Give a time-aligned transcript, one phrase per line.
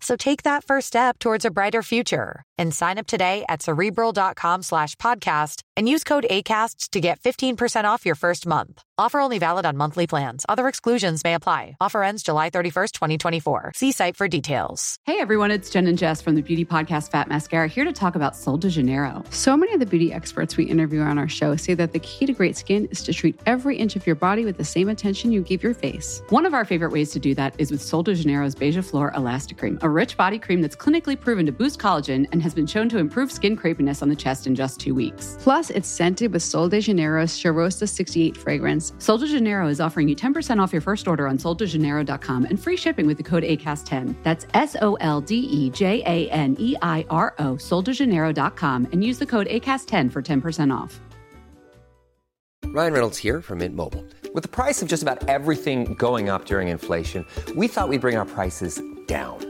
[0.00, 4.62] So take that first step towards a brighter future and sign up today at cerebral.com
[4.62, 8.82] slash podcast and use code ACasts to get 15% off your first month.
[8.98, 10.44] Offer only valid on monthly plans.
[10.46, 11.76] Other exclusions may apply.
[11.80, 13.72] Offer ends July 31st, 2024.
[13.74, 14.98] See site for details.
[15.06, 18.14] Hey everyone, it's Jen and Jess from the beauty podcast Fat Mascara here to talk
[18.14, 19.24] about Sol de Janeiro.
[19.30, 22.26] So many of the beauty experts we interview on our show say that the key
[22.26, 25.32] to great skin is to treat every inch of your body with the same attention
[25.32, 26.20] you give your face.
[26.28, 29.12] One of our favorite ways to do that is with Sol de Janeiro's Beija Flor
[29.16, 32.66] Elastic Cream, a rich body cream that's clinically proven to boost collagen and has been
[32.66, 35.36] shown to improve skin crepiness on the chest in just two weeks.
[35.40, 38.92] Plus, it's scented with Sol de Janeiro's Charosta 68 fragrance.
[38.98, 42.76] Sol de Janeiro is offering you 10% off your first order on soldejaneiro.com and free
[42.76, 44.14] shipping with the code ACAST10.
[44.22, 49.02] That's S O L D E J A N E I R O, soldejaneiro.com, and
[49.02, 51.00] use the code ACAST10 for 10% off.
[52.66, 54.04] Ryan Reynolds here from Mint Mobile.
[54.32, 58.16] With the price of just about everything going up during inflation, we thought we'd bring
[58.16, 59.49] our prices down.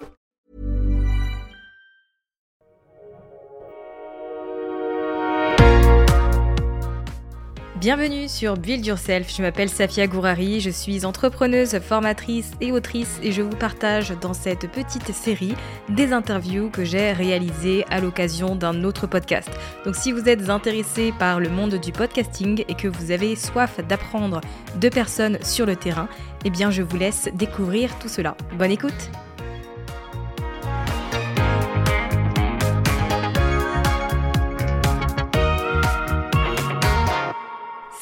[7.81, 13.31] Bienvenue sur Build Yourself, je m'appelle Safia Gourari, je suis entrepreneuse, formatrice et autrice et
[13.31, 15.55] je vous partage dans cette petite série
[15.89, 19.49] des interviews que j'ai réalisées à l'occasion d'un autre podcast.
[19.83, 23.79] Donc si vous êtes intéressé par le monde du podcasting et que vous avez soif
[23.89, 24.41] d'apprendre
[24.79, 26.07] de personnes sur le terrain,
[26.45, 28.37] eh bien je vous laisse découvrir tout cela.
[28.59, 29.09] Bonne écoute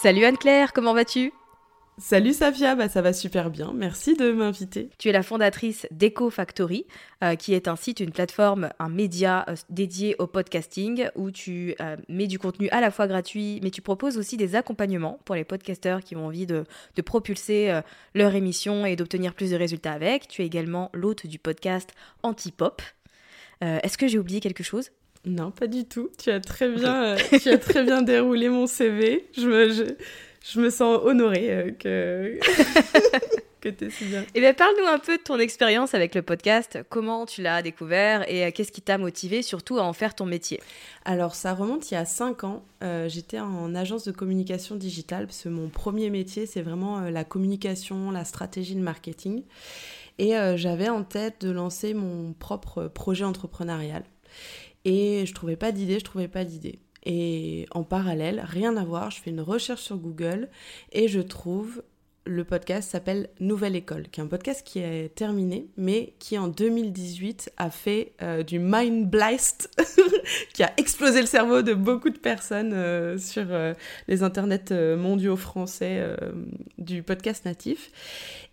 [0.02, 1.34] Salut Anne-Claire, comment vas-tu?
[1.98, 4.90] Salut Safia, bah ça va super bien, merci de m'inviter.
[4.98, 6.86] Tu es la fondatrice d'Eco Factory,
[7.22, 11.76] euh, qui est un site, une plateforme, un média euh, dédié au podcasting, où tu
[11.82, 15.36] euh, mets du contenu à la fois gratuit, mais tu proposes aussi des accompagnements pour
[15.36, 16.64] les podcasteurs qui ont envie de,
[16.96, 17.82] de propulser
[18.16, 20.30] leur émission et d'obtenir plus de résultats avec.
[20.30, 21.92] Tu es également l'hôte du podcast
[22.24, 22.82] Antipop.
[23.60, 24.92] Est-ce que j'ai oublié quelque chose?
[25.26, 26.10] Non, pas du tout.
[26.18, 29.28] Tu as très bien, euh, tu as très bien déroulé mon CV.
[29.38, 29.84] Je me, je,
[30.50, 32.40] je me sens honorée euh, que
[33.62, 34.26] que tu si bien.
[34.34, 38.30] Eh bien, parle-nous un peu de ton expérience avec le podcast, comment tu l'as découvert
[38.32, 40.60] et euh, qu'est-ce qui t'a motivé surtout à en faire ton métier?
[41.06, 42.64] Alors, ça remonte il y a cinq ans.
[42.84, 47.10] Euh, J'étais en agence de communication digitale parce que mon premier métier, c'est vraiment euh,
[47.10, 49.44] la communication, la stratégie de marketing.
[50.18, 54.04] Et euh, j'avais en tête de lancer mon propre projet entrepreneurial.
[54.90, 56.80] Et je trouvais pas d'idée, je trouvais pas d'idée.
[57.06, 60.50] Et en parallèle, rien à voir, je fais une recherche sur Google
[60.92, 61.84] et je trouve
[62.26, 66.48] le podcast s'appelle Nouvelle École, qui est un podcast qui est terminé, mais qui en
[66.48, 69.70] 2018 a fait euh, du mind blast,
[70.54, 73.74] qui a explosé le cerveau de beaucoup de personnes euh, sur euh,
[74.08, 76.04] les internets mondiaux français
[76.78, 77.92] du podcast natif.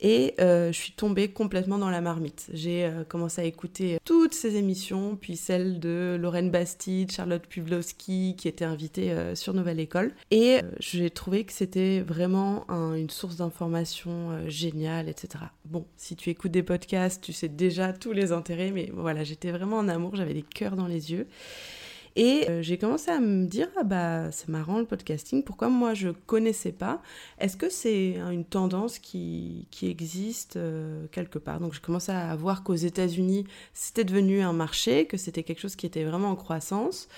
[0.01, 2.47] Et je suis tombée complètement dans la marmite.
[2.53, 8.49] J'ai commencé à écouter toutes ces émissions, puis celles de Lorraine Bastide, Charlotte Pudlowski, qui
[8.49, 10.13] étaient invitées euh, sur Nouvelle École.
[10.31, 15.45] Et j'ai trouvé que c'était vraiment un- une source d'information euh, géniale, etc.
[15.65, 19.51] Bon, si tu écoutes des podcasts, tu sais déjà tous les intérêts, mais voilà, j'étais
[19.51, 21.27] vraiment en amour, j'avais des cœurs dans les yeux.
[22.19, 25.93] Et euh, j'ai commencé à me dire, ah bah c'est marrant le podcasting, pourquoi moi
[25.93, 27.03] je connaissais pas?
[27.39, 31.61] Est-ce que c'est une tendance qui, qui existe euh, quelque part?
[31.61, 35.77] Donc j'ai commencé à voir qu'aux États-Unis, c'était devenu un marché, que c'était quelque chose
[35.77, 37.09] qui était vraiment en croissance.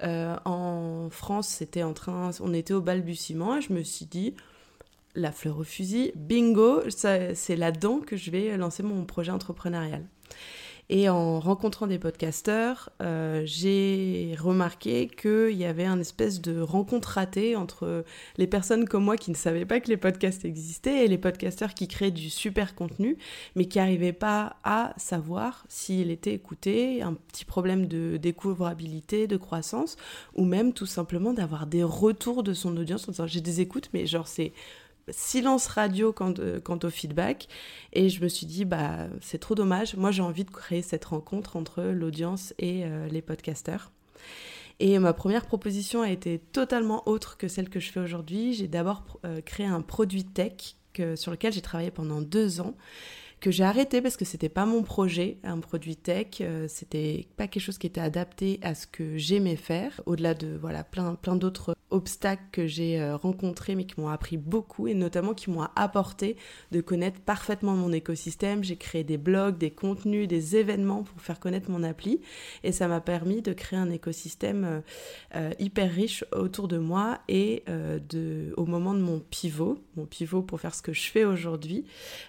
[0.00, 4.34] En France, c'était en train, on était au balbutiement et je me suis dit,
[5.14, 10.04] la fleur au fusil, bingo, c'est là-dedans que je vais lancer mon projet entrepreneurial.
[10.90, 17.08] Et en rencontrant des podcasteurs, euh, j'ai remarqué qu'il y avait un espèce de rencontre
[17.08, 18.04] ratée entre
[18.36, 21.72] les personnes comme moi qui ne savaient pas que les podcasts existaient et les podcasteurs
[21.72, 23.16] qui créaient du super contenu,
[23.56, 29.38] mais qui n'arrivaient pas à savoir s'il était écouté, un petit problème de découvrabilité, de
[29.38, 29.96] croissance,
[30.34, 33.88] ou même tout simplement d'avoir des retours de son audience en disant j'ai des écoutes,
[33.94, 34.52] mais genre c'est
[35.08, 37.48] silence radio quant, au feedback.
[37.92, 39.96] Et je me suis dit, bah, c'est trop dommage.
[39.96, 43.90] Moi, j'ai envie de créer cette rencontre entre l'audience et euh, les podcasteurs.
[44.80, 48.54] Et ma première proposition a été totalement autre que celle que je fais aujourd'hui.
[48.54, 50.76] J'ai d'abord euh, créé un produit tech
[51.16, 52.76] sur lequel j'ai travaillé pendant deux ans
[53.40, 57.46] que j'ai arrêté parce que c'était pas mon projet, un produit tech, euh, c'était pas
[57.46, 61.36] quelque chose qui était adapté à ce que j'aimais faire, au-delà de voilà plein plein
[61.36, 65.66] d'autres obstacles que j'ai euh, rencontrés mais qui m'ont appris beaucoup et notamment qui m'ont
[65.76, 66.36] apporté
[66.72, 68.64] de connaître parfaitement mon écosystème.
[68.64, 72.20] J'ai créé des blogs, des contenus, des événements pour faire connaître mon appli
[72.62, 74.82] et ça m'a permis de créer un écosystème
[75.34, 80.42] euh, hyper riche autour de moi et de au moment de mon pivot, mon pivot
[80.42, 81.84] pour faire ce que je fais aujourd'hui,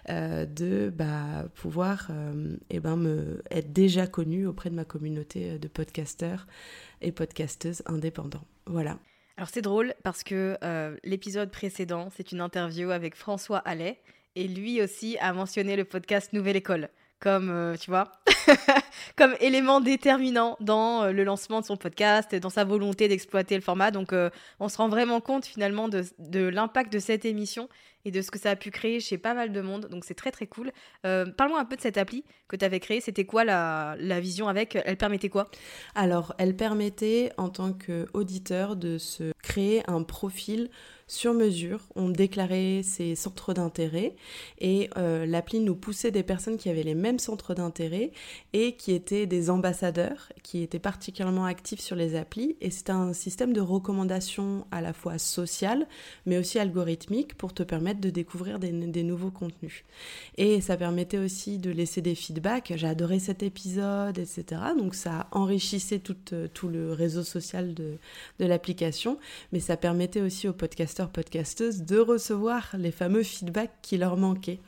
[0.08, 5.58] de bah, pouvoir euh, eh ben, me, être déjà connue auprès de ma communauté euh,
[5.58, 6.48] de podcasteurs
[7.02, 8.46] et podcasteuses indépendants.
[8.66, 8.98] Voilà.
[9.36, 14.00] Alors c'est drôle parce que euh, l'épisode précédent, c'est une interview avec François Allais
[14.38, 16.90] et lui aussi a mentionné le podcast Nouvelle École
[17.20, 18.12] comme, tu vois,
[19.16, 23.90] comme élément déterminant dans le lancement de son podcast, dans sa volonté d'exploiter le format.
[23.90, 24.14] Donc,
[24.60, 27.68] on se rend vraiment compte finalement de, de l'impact de cette émission
[28.06, 29.88] et de ce que ça a pu créer chez pas mal de monde.
[29.90, 30.72] Donc c'est très très cool.
[31.06, 33.02] Euh, Parle-moi un peu de cette appli que tu avais créée.
[33.02, 34.78] C'était quoi la, vision avec?
[34.86, 35.50] Elle permettait quoi?
[35.96, 40.70] Alors elle permettait en tant qu'auditeur de se créer un profil
[41.08, 41.82] sur mesure.
[41.96, 44.16] On déclarait ses centres d'intérêt
[44.60, 48.12] et euh, l'appli nous poussait des personnes qui avaient les mêmes centres d'intérêt
[48.54, 52.58] et qui étaient des ambassadeurs, qui étaient particulièrement actifs sur les applis.
[52.62, 55.88] Et c'était un système de recommandation à la fois social,
[56.26, 58.72] mais aussi algorithmique pour te permettre de découvrir des,
[59.04, 59.84] nouveaux contenus.
[60.38, 62.74] Et ça permettait aussi de laisser des feedbacks.
[62.76, 64.62] J'ai adoré cet épisode, etc.
[64.78, 67.98] Donc ça enrichissait tout, euh, tout le réseau social de,
[68.40, 69.18] de l'application,
[69.52, 74.60] mais ça permettait aussi aux podcasts podcasteuses de recevoir les fameux feedbacks qui leur manquaient.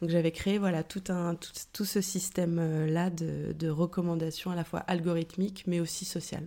[0.00, 1.36] Donc j'avais créé voilà tout, un,
[1.72, 6.46] tout, ce système-là de, de recommandations à la fois algorithmiques mais aussi sociales.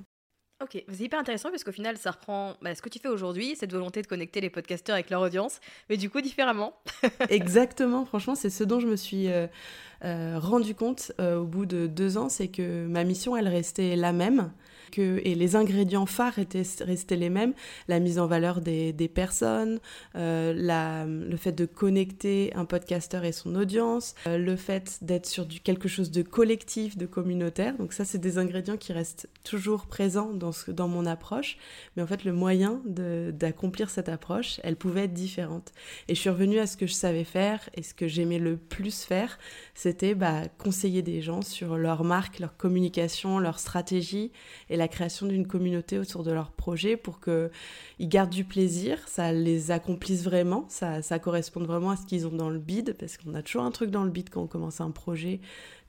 [0.61, 3.55] Ok, c'est hyper intéressant parce qu'au final, ça reprend bah, ce que tu fais aujourd'hui,
[3.55, 6.73] cette volonté de connecter les podcasteurs avec leur audience, mais du coup différemment.
[7.29, 9.47] Exactement, franchement, c'est ce dont je me suis euh,
[10.03, 13.95] euh, rendu compte euh, au bout de deux ans, c'est que ma mission, elle restait
[13.95, 14.51] la même
[14.97, 17.53] et les ingrédients phares étaient restés les mêmes,
[17.87, 19.79] la mise en valeur des, personnes,
[20.15, 20.53] euh,
[21.29, 25.87] le fait de connecter un podcasteur et son audience, euh, le fait d'être sur quelque
[25.87, 27.77] chose de collectif, de communautaire.
[27.77, 31.57] Donc ça, c'est des ingrédients qui restent toujours présents dans, mon approche.
[31.95, 35.71] Mais en fait, le moyen d'accomplir cette approche, elle pouvait être différente.
[36.07, 38.57] Et je suis revenue à ce que je savais faire et ce que j'aimais le
[38.57, 39.37] plus faire,
[39.73, 44.31] c'était bah, conseiller des gens sur leur marque, leur communication, leur stratégie
[44.79, 47.49] la création d'une communauté autour de leur projet pour qu'ils
[48.01, 52.31] gardent du plaisir, ça les accomplisse vraiment, ça, ça corresponde vraiment à ce qu'ils ont
[52.31, 54.81] dans le bid, parce qu'on a toujours un truc dans le bid quand on commence
[54.81, 55.39] un projet,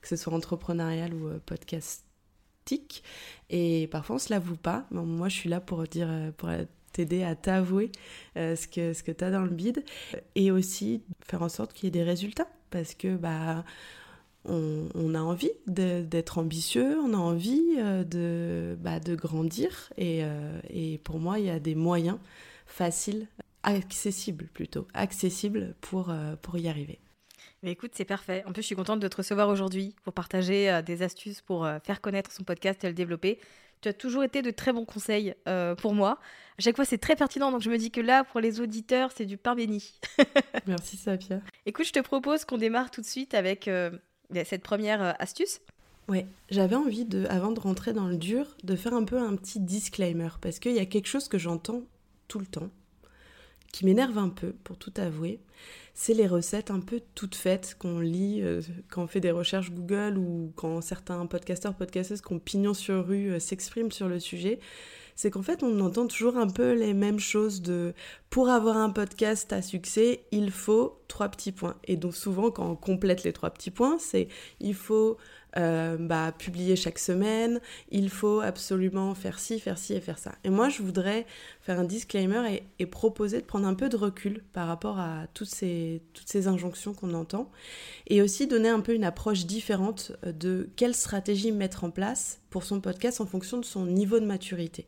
[0.01, 3.03] que ce soit entrepreneurial ou euh, podcastique.
[3.49, 4.85] Et parfois on se l'avoue pas.
[4.91, 6.49] moi je suis là pour dire, euh, pour
[6.93, 7.91] t'aider à t'avouer
[8.37, 9.83] euh, ce que, ce que tu as dans le bid
[10.35, 13.63] et aussi faire en sorte qu'il y ait des résultats parce que bah
[14.45, 19.91] on, a envie d'être ambitieux, on a envie euh, de, bah, de grandir.
[19.99, 22.17] Euh, et, pour moi, il y a des moyens
[22.65, 23.27] faciles,
[23.63, 26.99] accessibles plutôt, accessibles pour, euh, pour y arriver.
[27.63, 28.43] Mais écoute, c'est parfait.
[28.47, 32.01] En plus, je suis contente de te recevoir aujourd'hui pour partager des astuces pour faire
[32.01, 33.39] connaître son podcast et le développer.
[33.81, 35.35] Tu as toujours été de très bons conseils
[35.77, 36.17] pour moi.
[36.57, 37.51] À chaque fois, c'est très pertinent.
[37.51, 39.99] Donc, je me dis que là, pour les auditeurs, c'est du pain béni.
[40.65, 41.39] Merci, Safia.
[41.67, 43.69] Écoute, je te propose qu'on démarre tout de suite avec
[44.45, 45.61] cette première euh, astuce?
[46.07, 49.35] Ouais, j'avais envie de, avant de rentrer dans le dur, de faire un peu un
[49.35, 51.83] petit disclaimer parce qu'il y a quelque chose que j'entends
[52.27, 52.69] tout le temps
[53.71, 55.39] qui m'énerve un peu, pour tout avouer.
[55.93, 59.71] C'est les recettes un peu toutes faites qu'on lit euh, quand on fait des recherches
[59.71, 64.19] Google ou quand certains podcasteurs, podcasteuses qui ont pignon sur rue euh, s'expriment sur le
[64.19, 64.59] sujet
[65.21, 67.93] c'est qu'en fait on entend toujours un peu les mêmes choses de
[68.31, 71.75] pour avoir un podcast à succès, il faut trois petits points.
[71.83, 75.17] Et donc souvent quand on complète les trois petits points, c'est il faut
[75.57, 77.61] euh, bah, publier chaque semaine,
[77.91, 80.31] il faut absolument faire ci, faire ci et faire ça.
[80.43, 81.27] Et moi je voudrais
[81.61, 85.49] faire un disclaimer et, proposer de prendre un peu de recul par rapport à toutes
[85.49, 87.51] ces, toutes ces injonctions qu'on entend.
[88.07, 92.63] Et aussi donner un peu une approche différente de quelle stratégie mettre en place pour
[92.63, 94.87] son podcast en fonction de son niveau de maturité.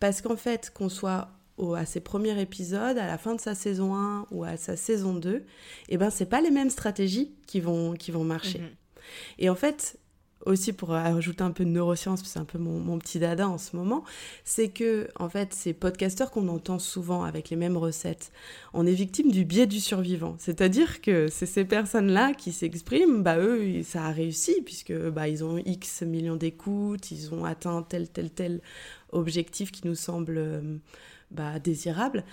[0.00, 1.28] Parce qu'en fait, qu'on soit
[1.74, 5.14] à ses premiers épisodes, à la fin de sa saison 1 ou à sa saison
[5.14, 5.44] 2,
[5.88, 8.58] eh ben c'est pas les mêmes stratégies qui vont, qui vont marcher.
[8.58, 8.70] Mhm.
[9.38, 9.98] Et en fait,
[10.46, 13.76] aussi pour ajouter un peu de neurosciences, c'est un peu mon, petit dada en ce
[13.76, 14.04] moment,
[14.44, 18.32] c'est que en fait ces podcasteurs qu'on entend souvent avec les mêmes recettes,
[18.72, 20.36] on est victime du biais du survivant.
[20.38, 25.44] C'est-à-dire que c'est ces personnes-là qui s'expriment, bah eux ça a réussi puisque bah ils
[25.44, 28.60] ont X millions d'écoutes, ils ont atteint tel tel tel
[29.12, 30.78] objectif qui nous semble euh,
[31.30, 32.24] bah, désirable.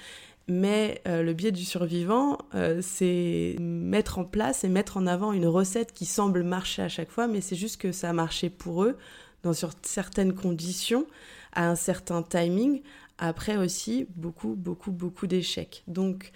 [0.47, 5.31] Mais euh, le biais du survivant, euh, c'est mettre en place et mettre en avant
[5.31, 8.49] une recette qui semble marcher à chaque fois, mais c'est juste que ça a marché
[8.49, 8.97] pour eux
[9.43, 11.05] dans certaines conditions,
[11.53, 12.81] à un certain timing,
[13.17, 15.83] après aussi beaucoup, beaucoup, beaucoup d'échecs.
[15.87, 16.31] Donc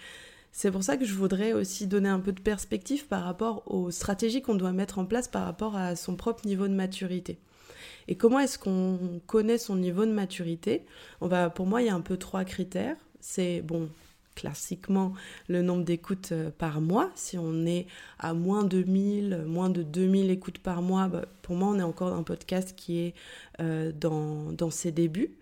[0.52, 3.90] c'est pour ça que je voudrais aussi donner un peu de perspective par rapport aux
[3.90, 7.38] stratégies qu'on doit mettre en place par rapport à son propre niveau de maturité.
[8.08, 10.86] Et comment est-ce qu'on connaît son niveau de maturité?
[11.54, 12.96] Pour moi, il y a un peu trois critères.
[13.20, 13.88] C'est, bon,
[14.38, 15.14] classiquement
[15.48, 17.10] le nombre d'écoutes euh, par mois.
[17.16, 17.86] Si on est
[18.20, 21.82] à moins de 1000, moins de 2000 écoutes par mois, bah, pour moi, on est
[21.82, 23.14] encore un podcast qui est
[23.60, 25.32] euh, dans, dans, ses débuts.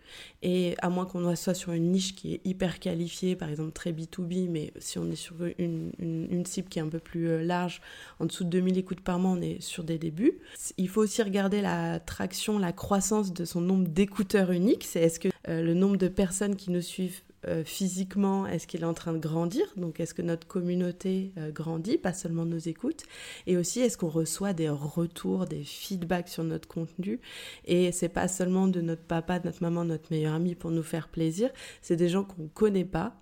[0.42, 3.92] Et à moins qu'on soit sur une niche qui est hyper qualifiée, par exemple très
[3.92, 7.42] B2B, mais si on est sur une, une, cible qui est un peu plus euh,
[7.42, 7.82] large,
[8.18, 10.38] en dessous de 2000 écoutes par mois, on est sur des débuts.
[10.78, 14.84] Il faut aussi regarder la traction, la croissance de son nombre d'écouteurs uniques.
[14.84, 18.86] C'est est-ce que le nombre de personnes qui nous suivent euh, physiquement, est-ce qu'il est
[18.86, 19.64] en train de grandir?
[19.76, 23.04] Donc, est-ce que notre communauté euh, grandit, pas seulement nos écoutes?
[23.46, 27.20] Et aussi, est-ce qu'on reçoit des retours, des feedbacks sur notre contenu?
[27.64, 30.82] Et c'est pas seulement de notre papa, de notre maman, notre meilleur ami pour nous
[30.82, 31.50] faire plaisir,
[31.82, 33.20] c'est des gens qu'on ne connaît pas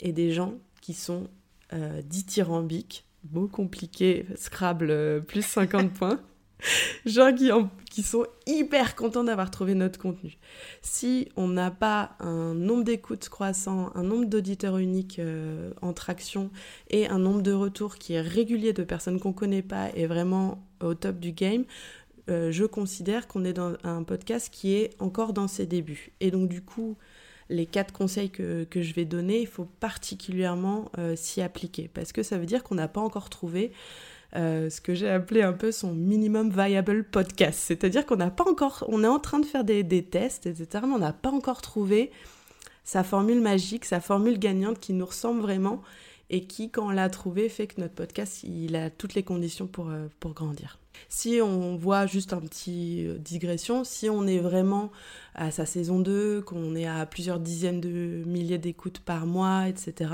[0.00, 1.28] et des gens qui sont
[1.72, 6.20] euh, dithyrambiques, beau compliqué, Scrabble plus 50 points.
[7.06, 10.38] gens qui, sont hyper contents d'avoir trouvé notre contenu.
[10.82, 16.50] Si on n'a pas un nombre d'écoutes croissant, un nombre d'auditeurs uniques euh, en traction
[16.88, 20.06] et un nombre de retours qui est régulier de personnes qu'on ne connaît pas et
[20.06, 21.64] vraiment au top du game,
[22.30, 26.12] euh, je considère qu'on est dans un podcast qui est encore dans ses débuts.
[26.20, 26.96] Et donc du coup,
[27.48, 32.12] les quatre conseils que, que je vais donner, il faut particulièrement euh, s'y appliquer parce
[32.12, 33.72] que ça veut dire qu'on n'a pas encore trouvé
[34.36, 37.58] euh, ce que j'ai appelé un peu son minimum viable podcast.
[37.58, 40.84] C'est-à-dire qu'on n'a pas encore, on est en train de faire des, des tests, etc.,
[40.86, 42.10] mais on n'a pas encore trouvé
[42.84, 45.82] sa formule magique, sa formule gagnante qui nous ressemble vraiment
[46.30, 49.66] et qui, quand on l'a trouvé, fait que notre podcast, il a toutes les conditions
[49.66, 50.78] pour, euh, pour grandir.
[51.08, 54.92] Si on voit juste un petit euh, digression, si on est vraiment
[55.34, 60.12] à sa saison 2, qu'on est à plusieurs dizaines de milliers d'écoutes par mois, etc.,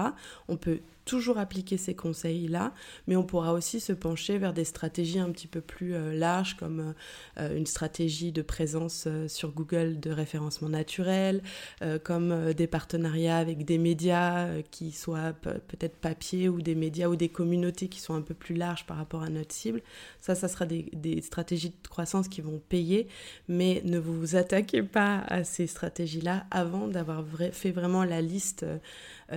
[0.48, 2.74] on peut toujours appliquer ces conseils-là,
[3.06, 6.56] mais on pourra aussi se pencher vers des stratégies un petit peu plus euh, larges,
[6.56, 6.94] comme
[7.38, 11.42] euh, une stratégie de présence euh, sur Google de référencement naturel,
[12.02, 17.28] comme des partenariats avec des médias qui soient peut-être papier ou des médias ou des
[17.28, 19.82] communautés qui sont un peu plus larges par rapport à notre cible.
[20.20, 23.06] Ça, ça sera des, stratégies de croissance qui vont payer,
[23.48, 28.78] mais ne vous attaquez pas à ces stratégies-là avant d'avoir fait vraiment la liste euh,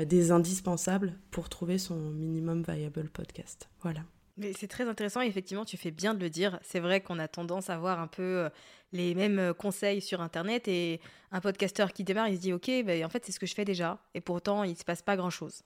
[0.06, 3.70] des indispensables pour trouver son minimum viable podcast.
[3.82, 4.02] Voilà.
[4.40, 6.60] Mais c'est très intéressant, effectivement, tu fais bien de le dire.
[6.64, 8.50] C'est vrai qu'on a tendance à voir un peu euh,
[8.94, 11.02] les mêmes euh, conseils sur Internet et
[11.34, 13.54] un podcasteur qui démarre, il se dit Ok, ben, en fait, c'est ce que je
[13.54, 14.00] fais déjà.
[14.14, 15.64] Et pourtant, il ne se passe pas grand-chose.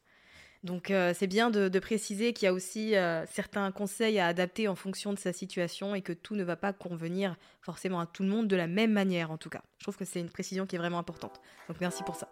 [0.63, 2.93] Donc, c'est bien de, préciser qu'il y a aussi
[3.29, 6.71] certains conseils à adapter en fonction de sa situation et que tout ne va pas
[6.71, 9.61] convenir forcément à tout le monde de la même manière, en tout cas.
[9.79, 11.41] Je trouve que c'est une précision qui est vraiment importante.
[11.67, 12.29] Donc, merci pour ça.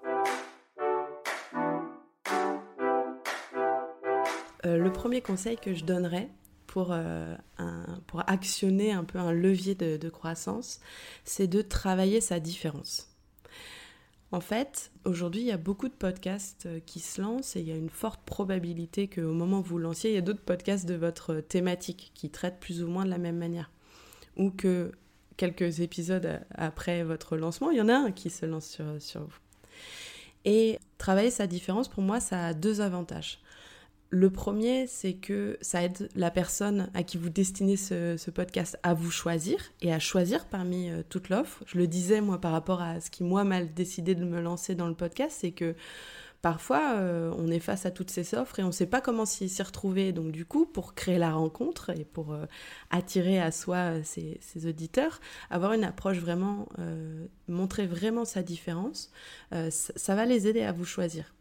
[4.65, 6.29] Euh, le premier conseil que je donnerais
[6.67, 7.35] pour, euh,
[8.27, 10.79] actionner un peu un levier de, croissance,
[11.25, 13.09] c'est de travailler sa différence.
[14.31, 17.67] En fait, aujourd'hui, il y a beaucoup de podcasts euh, qui se lancent et il
[17.67, 20.85] y a une forte probabilité qu'au moment où vous lanciez, il y a d'autres podcasts
[20.85, 23.71] de votre thématique qui traitent plus ou moins de la même manière.
[24.37, 24.93] Ou que
[25.35, 29.39] quelques épisodes après votre lancement, il y en a un qui se lance sur vous.
[30.45, 33.41] Et travailler sa différence, pour moi, ça a deux avantages.
[34.13, 38.93] Le premier, c'est que ça aide la personne à qui vous destinez ce, podcast à
[38.93, 41.63] vous choisir et à choisir parmi euh, toute l'offre.
[41.65, 44.75] Je le disais, moi, par rapport à ce qui, moi, m'a décidé de me lancer
[44.75, 45.75] dans le podcast, c'est que
[46.41, 49.25] parfois, euh, on est face à toutes ces offres et on ne sait pas comment
[49.25, 50.11] s'y retrouver.
[50.11, 52.47] Donc, du coup, pour créer la rencontre et pour euh,
[52.89, 56.67] attirer à soi ses, auditeurs, avoir une approche vraiment,
[57.47, 59.09] montrer vraiment sa différence,
[59.69, 61.33] ça va les aider à vous choisir.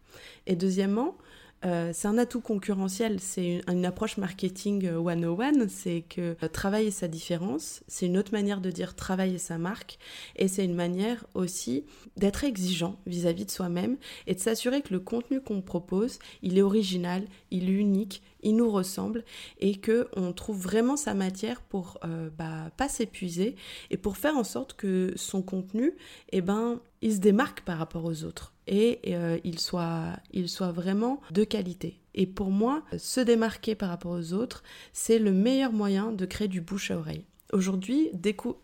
[0.47, 1.17] Et deuxièmement,
[1.65, 7.83] euh, c'est un atout concurrentiel, c'est une, approche marketing 101, c'est que travailler sa différence,
[7.87, 9.99] c'est une autre manière de dire travailler sa marque,
[10.37, 11.85] et c'est une manière aussi
[12.17, 16.63] d'être exigeant vis-à-vis de soi-même et de s'assurer que le contenu qu'on propose, il est
[16.63, 19.25] original, il est unique, il nous ressemble
[19.59, 23.57] et que on trouve vraiment sa matière pour euh, bah, pas s'épuiser
[23.91, 25.93] et pour faire en sorte que son contenu,
[26.33, 30.73] eh ben, il se démarque par rapport aux autres et euh, il, soit, il soit
[30.73, 32.01] vraiment de qualité.
[32.15, 36.49] Et pour moi, se démarquer par rapport aux autres, c'est le meilleur moyen de créer
[36.49, 37.25] du bouche à oreille.
[37.53, 38.11] Aujourd'hui,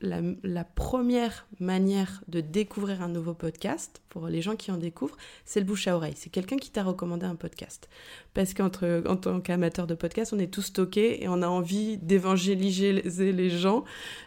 [0.01, 5.17] la, la, première manière de découvrir un nouveau podcast, pour les gens qui en découvrent,
[5.45, 6.15] c'est le bouche à oreille.
[6.15, 7.89] C'est quelqu'un qui t'a recommandé un podcast.
[8.33, 12.93] Parce qu'en tant qu'amateur de podcast, on est tous stockés et on a envie d'évangéliser
[12.93, 13.85] les gens.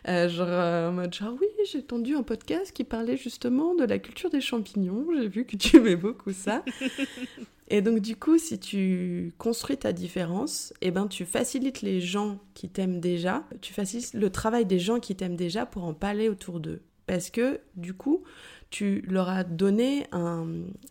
[0.07, 3.85] Euh, genre euh, en mode genre, oui, j'ai entendu un podcast qui parlait justement de
[3.85, 5.07] la culture des champignons.
[5.15, 6.65] J'ai vu que tu aimais beaucoup ça.
[7.69, 12.39] Et donc du coup, si tu construis ta différence, eh ben tu facilites les gens
[12.55, 16.29] qui t'aiment déjà, tu facilites le travail des gens qui t'aiment déjà pour en parler
[16.29, 16.81] autour d'eux.
[17.05, 18.23] Parce que du coup,
[18.69, 20.05] tu leur as donné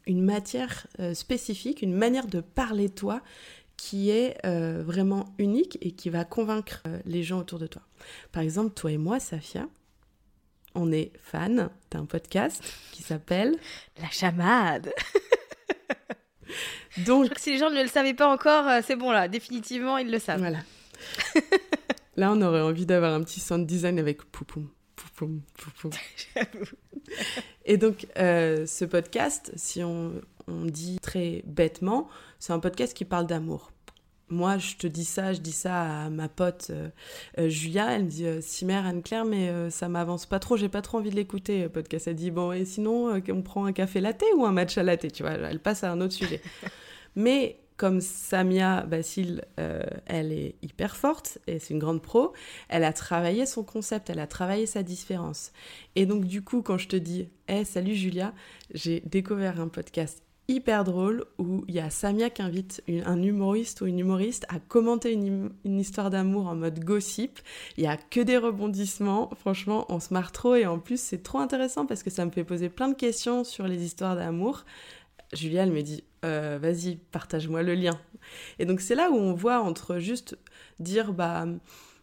[0.06, 3.22] une matière euh, spécifique, une manière de parler toi
[3.76, 7.82] qui est euh, vraiment unique et qui va convaincre euh, les gens autour de toi.
[8.32, 9.68] Par exemple, toi et moi, Safia,
[10.74, 13.56] on est fans d'un podcast qui s'appelle
[14.00, 14.92] La chamade.
[17.06, 20.10] Donc, si les gens ne le savaient pas encore, euh, c'est bon là, définitivement, ils
[20.10, 20.40] le savent.
[20.40, 20.58] Voilà.
[22.16, 25.92] là, on aurait envie d'avoir un petit sound design avec poupoum, poupoum, poupoum.
[27.64, 33.04] Et donc, euh, ce podcast, si on, on dit très bêtement, c'est un podcast qui
[33.04, 33.72] parle d'amour
[34.30, 36.88] moi, je te dis ça, je dis ça à ma pote euh,
[37.38, 40.82] euh, Julia, elle me dit euh, Simère, Anne-Claire, mais ça m'avance pas trop, j'ai pas
[40.82, 42.08] trop envie de l'écouter, podcast.
[42.08, 45.10] Elle dit Bon, et sinon, on prend un café latte ou un match à latte
[45.12, 46.40] Tu vois, elle passe à un autre sujet.
[47.16, 49.44] mais comme Samia Basile,
[50.06, 52.32] elle est hyper forte et c'est une grande pro,
[52.68, 55.52] elle a travaillé son concept, elle a travaillé sa différence.
[55.94, 58.34] Et donc, du coup, quand je te dis Hey, salut Julia,
[58.74, 63.82] j'ai découvert un podcast hyper drôle où il y a Samia qui invite un humoriste
[63.82, 67.38] ou une humoriste à commenter une, histoire d'amour en mode gossip.
[67.76, 69.30] Il y a que des rebondissements.
[69.38, 72.30] Franchement, on se marre trop et en plus, c'est trop intéressant parce que ça me
[72.30, 74.64] fait poser plein de questions sur les histoires d'amour.
[75.34, 78.00] Julia, elle me dit euh, Vas-y, partage-moi le lien.
[78.58, 80.38] Et donc, c'est là où on voit entre juste
[80.80, 81.46] dire Bah,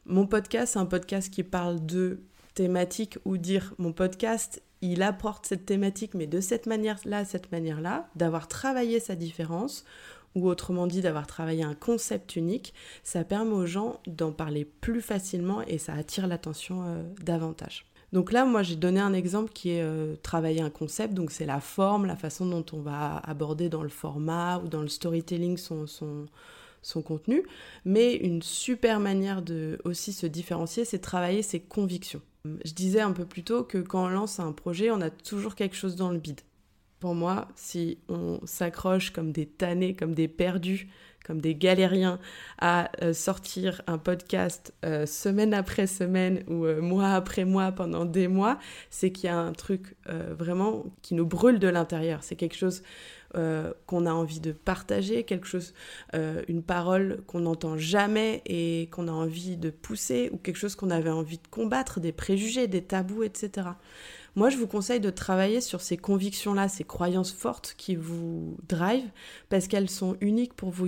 [0.06, 2.20] mon podcast, c'est un podcast qui parle de
[2.54, 8.08] thématiques ou dire mon podcast il apporte cette thématique, mais de cette manière-là, cette manière-là,
[8.16, 9.86] d'avoir travaillé sa différence,
[10.36, 15.02] ou autrement dit d'avoir travaillé un concept unique, ça permet aux gens d'en parler plus
[15.02, 17.86] facilement et ça attire l'attention euh, davantage.
[18.12, 21.46] Donc là, moi, j'ai donné un exemple qui est euh, travailler un concept, donc c'est
[21.46, 25.58] la forme, la façon dont on va aborder dans le format ou dans le storytelling
[25.58, 26.28] son, son,
[26.82, 27.44] son contenu.
[27.84, 32.22] Mais une super manière de aussi se différencier, c'est travailler ses convictions.
[32.64, 35.56] Je disais un peu plus tôt que quand on lance un projet, on a toujours
[35.56, 36.42] quelque chose dans le bide.
[37.00, 40.88] Pour moi, si on s'accroche comme des tannés, comme des perdus,
[41.26, 42.20] comme des galériens
[42.60, 48.06] à euh, sortir un podcast euh, semaine après semaine ou euh, mois après mois pendant
[48.06, 48.60] des mois,
[48.92, 52.20] c'est qu'il y a un truc vraiment qui nous brûle de l'intérieur.
[52.22, 52.84] C'est quelque chose
[53.36, 55.74] euh, qu'on a envie de partager, quelque chose,
[56.14, 60.76] euh, une parole qu'on n'entend jamais et qu'on a envie de pousser, ou quelque chose
[60.76, 63.70] qu'on avait envie de combattre, des préjugés, des tabous, etc.
[64.36, 69.12] Moi, je vous conseille de travailler sur ces convictions-là, ces croyances fortes qui vous drivent,
[69.50, 70.88] parce qu'elles sont uniques pour vous.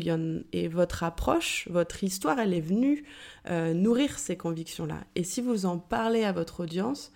[0.52, 3.06] Et votre approche, votre histoire, elle est venue
[3.50, 5.00] euh, nourrir ces convictions-là.
[5.16, 7.12] Et si vous en parlez à votre audience,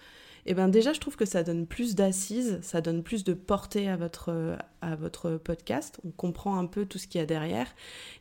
[0.46, 3.34] et eh ben déjà je trouve que ça donne plus d'assises, ça donne plus de
[3.34, 7.28] portée à votre, à votre podcast, on comprend un peu tout ce qu'il y a
[7.28, 7.68] derrière,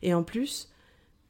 [0.01, 0.71] et en plus,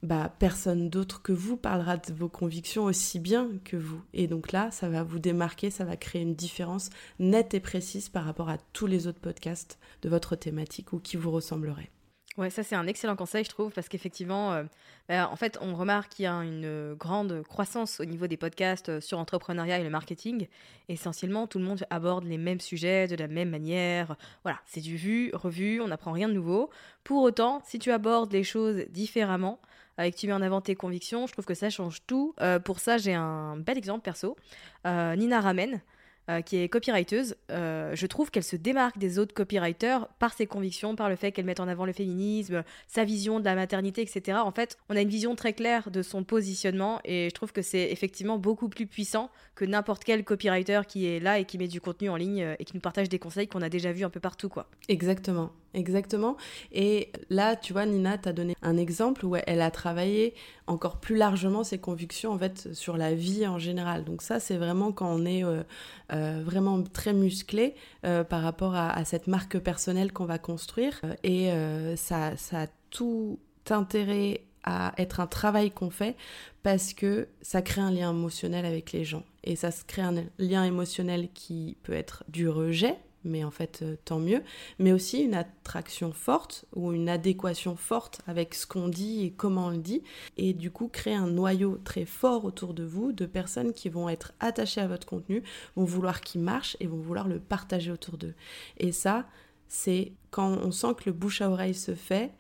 [0.04, 4.02] bah, personne d'autre que vous parlera de vos convictions aussi bien que vous.
[4.14, 8.10] Et donc là, ça va vous démarquer, ça va créer une différence nette et précise
[8.10, 11.92] par rapport à tous les autres podcasts de votre thématique ou qui vous ressembleraient.
[12.38, 14.64] Ouais, ça c'est un excellent conseil, je trouve, parce qu'effectivement, euh,
[15.10, 18.88] bah, en fait, on remarque qu'il y a une grande croissance au niveau des podcasts
[18.88, 20.48] euh, sur l'entrepreneuriat et le marketing.
[20.88, 24.16] Essentiellement, tout le monde aborde les mêmes sujets de la même manière.
[24.44, 26.70] Voilà, c'est du vu, revu, on n'apprend rien de nouveau.
[27.04, 29.60] Pour autant, si tu abordes les choses différemment,
[29.98, 32.34] avec tu mets en avant tes convictions, je trouve que ça change tout.
[32.40, 34.38] Euh, pour ça, j'ai un bel exemple perso.
[34.86, 35.82] Nina Ramen.
[36.30, 40.46] Euh, qui est copywriteuse, euh, je trouve qu'elle se démarque des autres copywriters par ses
[40.46, 44.02] convictions, par le fait qu'elle met en avant le féminisme, sa vision de la maternité,
[44.04, 44.38] etc.
[44.38, 47.64] En fait, on a une vision très claire de son positionnement et je trouve que
[47.64, 51.68] c'est effectivement beaucoup plus puissant que n'importe quel copywriter qui est là et qui met
[51.68, 54.04] du contenu en ligne euh, et qui nous partage des conseils qu'on a déjà vus
[54.04, 54.48] un peu partout.
[54.48, 54.70] quoi.
[54.90, 55.52] Exactement.
[55.74, 56.36] Exactement.
[56.74, 60.34] Et là, tu vois, Nina t'a donné un exemple où elle a travaillé
[60.68, 64.04] encore plus largement ses convictions en fait sur la vie en général.
[64.04, 65.64] Donc ça, c'est vraiment quand on est euh,
[66.12, 71.02] euh, vraiment très musclé euh, par rapport à, cette marque personnelle qu'on va construire.
[71.24, 71.50] Et
[71.96, 76.16] ça, ça a tout intérêt à être un travail qu'on fait
[76.64, 79.24] parce que ça crée un lien émotionnel avec les gens.
[79.44, 83.80] Et ça se crée un lien émotionnel qui peut être du rejet, mais en fait
[83.82, 84.44] euh, tant mieux,
[84.80, 89.68] mais aussi une attraction forte ou une adéquation forte avec ce qu'on dit et comment
[89.68, 90.04] on le dit,
[90.38, 94.10] et du coup créer un noyau très fort autour de vous de personnes qui vont
[94.10, 95.44] être attachées à votre contenu,
[95.76, 98.36] vont vouloir qu'il marche et vont vouloir le partager autour d'eux.
[98.78, 99.28] Et ça,
[99.68, 102.32] c'est quand on sent que le bouche à oreille se fait,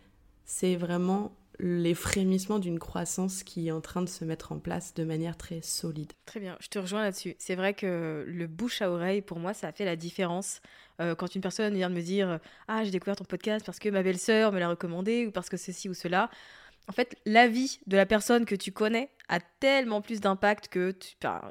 [0.43, 1.31] c'est vraiment
[1.63, 5.37] les frémissements d'une croissance qui est en train de se mettre en place de manière
[5.37, 6.11] très solide.
[6.25, 7.35] Très bien, je te rejoins là-dessus.
[7.37, 10.61] C'est vrai que le bouche à oreille, pour moi, ça a fait la différence.
[10.99, 13.89] Euh, quand une personne vient de me dire Ah, j'ai découvert ton podcast parce que
[13.89, 16.31] ma belle-sœur me l'a recommandé ou parce que ceci ou cela,
[16.87, 20.93] en fait, l'avis de la personne que tu connais a tellement plus d'impact que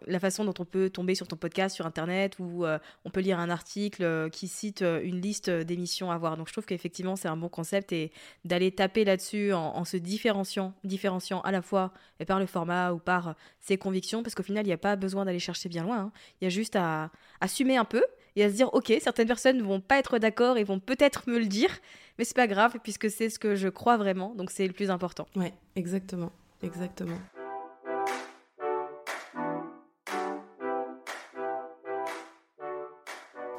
[0.06, 3.20] la façon dont on peut tomber sur ton podcast sur Internet ou euh, on peut
[3.20, 6.36] lire un article euh, qui cite euh, une liste d'émissions à voir.
[6.36, 8.12] Donc je trouve qu'effectivement, c'est un bon concept et
[8.44, 12.98] d'aller taper là-dessus en, se différenciant, différenciant à la fois et par le format ou
[12.98, 15.98] par ses convictions, parce qu'au final, il n'y a pas besoin d'aller chercher bien loin.
[16.00, 16.12] Hein.
[16.40, 18.04] Il y a juste à assumer un peu
[18.36, 21.28] et à se dire, ok, certaines personnes ne vont pas être d'accord et vont peut-être
[21.28, 21.70] me le dire,
[22.18, 24.90] mais c'est pas grave puisque c'est ce que je crois vraiment, donc c'est le plus
[24.90, 25.26] important.
[25.36, 27.18] Ouais, exactement, exactement.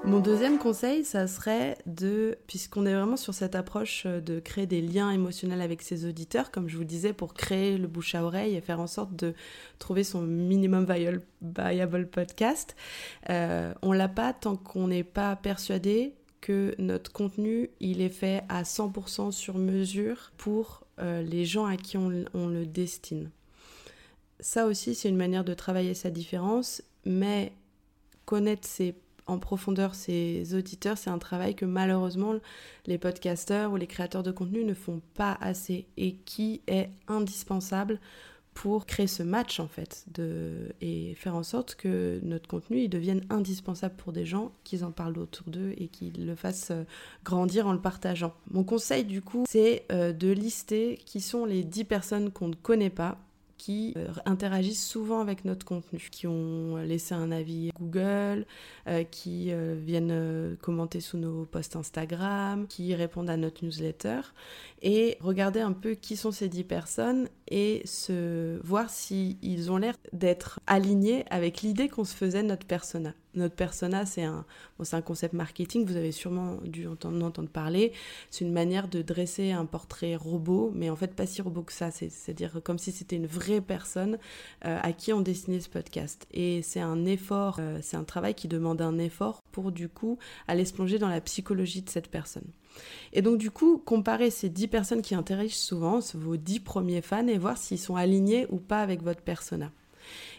[0.04, 4.66] Mon deuxième conseil, ça serait de, puisqu'on est vraiment sur cette approche euh, de créer
[4.66, 8.24] des liens émotionnels avec ses auditeurs, comme je vous disais, pour créer le bouche à
[8.24, 9.36] oreille et faire en sorte de
[9.78, 12.76] trouver son minimum viable, podcast,
[13.30, 18.44] euh, on l'a pas tant qu'on n'est pas persuadé que notre contenu, il est fait
[18.50, 23.30] à 100% sur mesure pour euh, les gens à qui on, on le destine.
[24.40, 27.54] Ça aussi, c'est une manière de travailler sa différence, mais
[28.26, 28.96] connaître ses
[29.28, 32.36] en profondeur ses auditeurs, c'est un travail que malheureusement
[32.86, 38.00] les podcasteurs ou les créateurs de contenu ne font pas assez et qui est indispensable
[38.54, 42.90] pour créer ce match en fait de, et faire en sorte que notre contenu il
[42.90, 46.84] devienne indispensable pour des gens, qu'ils en parlent autour d'eux et qu'ils le fassent euh,
[47.24, 48.34] grandir en le partageant.
[48.50, 52.56] Mon conseil du coup c'est euh, de lister qui sont les 10 personnes qu'on ne
[52.56, 53.18] connaît pas
[53.62, 58.48] qui euh, interagissent souvent avec notre contenu, qui ont laissé un avis Google,
[58.88, 64.22] euh, qui euh, viennent commenter sous nos posts Instagram, qui répondent à notre newsletter,
[64.82, 69.94] et regarder un peu qui sont ces dix personnes et se voir s'ils ont l'air
[70.12, 73.14] d'être alignés avec l'idée qu'on se faisait de notre persona.
[73.34, 74.46] Notre persona, c'est un,
[74.92, 77.94] un concept marketing, vous avez sûrement dû entendre, entendre parler.
[78.30, 81.74] C'est une manière de dresser un portrait robot, mais en fait pas si robot que
[81.74, 81.92] ça.
[81.92, 84.18] C'est-à-dire comme si c'était une vraie personne
[84.66, 86.28] euh, à qui on dessinait ce podcast.
[86.32, 90.18] Et c'est un effort, euh, c'est un travail qui demande un effort pour du coup
[90.48, 92.48] aller se plonger dans la psychologie de cette personne.
[93.14, 97.28] Et donc du coup, comparer ces 10 personnes qui interagissent souvent, vos 10 premiers fans,
[97.28, 99.72] et voir s'ils sont alignés ou pas avec votre persona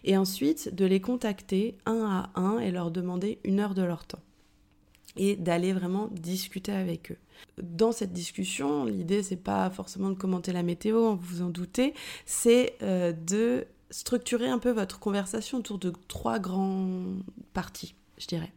[0.04, 4.04] et ensuite de les contacter un à un et leur demander une heure de leur
[4.06, 4.22] temps
[5.16, 7.18] et d'aller vraiment discuter avec eux.
[7.62, 11.94] Dans cette discussion, l'idée c'est pas forcément de commenter la météo, vous vous en doutez,
[12.24, 18.52] c'est euh, de structurer un peu votre conversation autour de trois grandes parties, je dirais.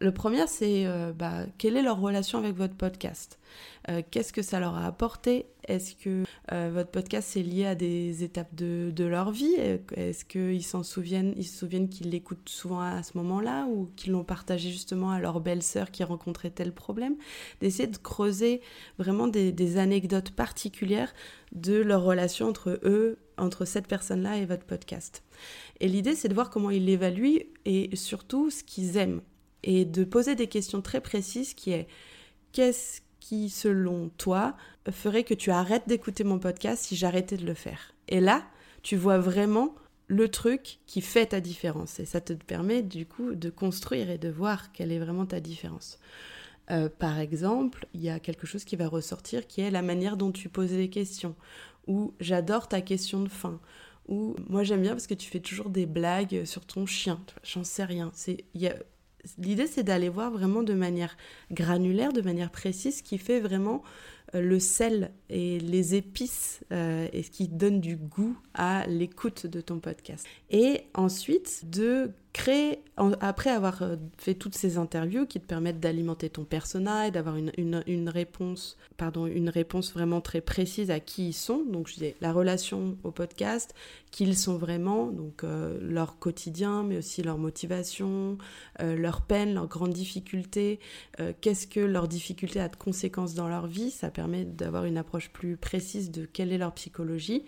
[0.00, 3.40] Le premier, c'est euh, bah, quelle est leur relation avec votre podcast?
[3.88, 5.46] Euh, Qu'est-ce que ça leur a apporté?
[5.66, 9.54] Est-ce que euh, votre podcast est lié à des étapes de, leur vie?
[9.54, 14.12] Est-ce qu'ils s'en souviennent Ils se souviennent qu'ils l'écoutent souvent à ce moment-là ou qu'ils
[14.12, 17.16] l'ont partagé justement à leur belle-sœur qui rencontrait tel problème?
[17.60, 18.60] D'essayer de creuser
[18.98, 21.12] vraiment des anecdotes particulières
[21.50, 25.24] de leur relation entre eux, entre cette personne-là et votre podcast.
[25.80, 29.22] Et l'idée, c'est de voir comment ils l'évaluent et surtout ce qu'ils aiment
[29.62, 31.88] et de poser des questions très précises qui est
[32.52, 34.56] qu'est-ce qui, selon toi,
[34.90, 37.92] ferait que tu arrêtes d'écouter mon podcast si j'arrêtais de le faire?
[38.08, 38.46] Et là,
[38.82, 39.74] tu vois vraiment
[40.06, 44.18] le truc qui fait ta différence et ça te permet du coup de construire et
[44.18, 45.98] de voir quelle est vraiment ta différence.
[46.70, 50.16] Euh, par exemple, il y a quelque chose qui va ressortir qui est la manière
[50.16, 51.34] dont tu poses les questions,
[51.86, 53.60] ou j'adore ta question de fin,
[54.06, 57.64] ou moi j'aime bien parce que tu fais toujours des blagues sur ton chien, j'en
[57.64, 58.10] sais rien.
[58.14, 58.74] C'est, y a
[59.38, 61.16] L'idée, c'est d'aller voir vraiment de manière
[61.50, 63.82] granulaire, de manière précise, ce qui fait vraiment
[64.34, 69.46] euh, le sel et les épices euh, et ce qui donne du goût à l'écoute
[69.46, 70.26] de ton podcast.
[70.50, 72.80] Et ensuite, de crée,
[73.20, 77.36] après avoir euh, fait toutes ces interviews qui te permettent d'alimenter ton persona et d'avoir
[77.36, 81.64] une, une, réponse, pardon, une réponse vraiment très précise à qui ils sont.
[81.64, 83.74] Donc, je disais la relation au podcast,
[84.10, 88.38] qui ils sont vraiment, donc euh, leur quotidien, mais aussi leur motivation,
[88.80, 90.80] euh, leur peine, leurs grandes difficultés,
[91.40, 93.90] qu'est-ce que leurs difficultés a de conséquences dans leur vie.
[93.90, 97.44] Ça permet d'avoir une approche plus précise de quelle est leur psychologie.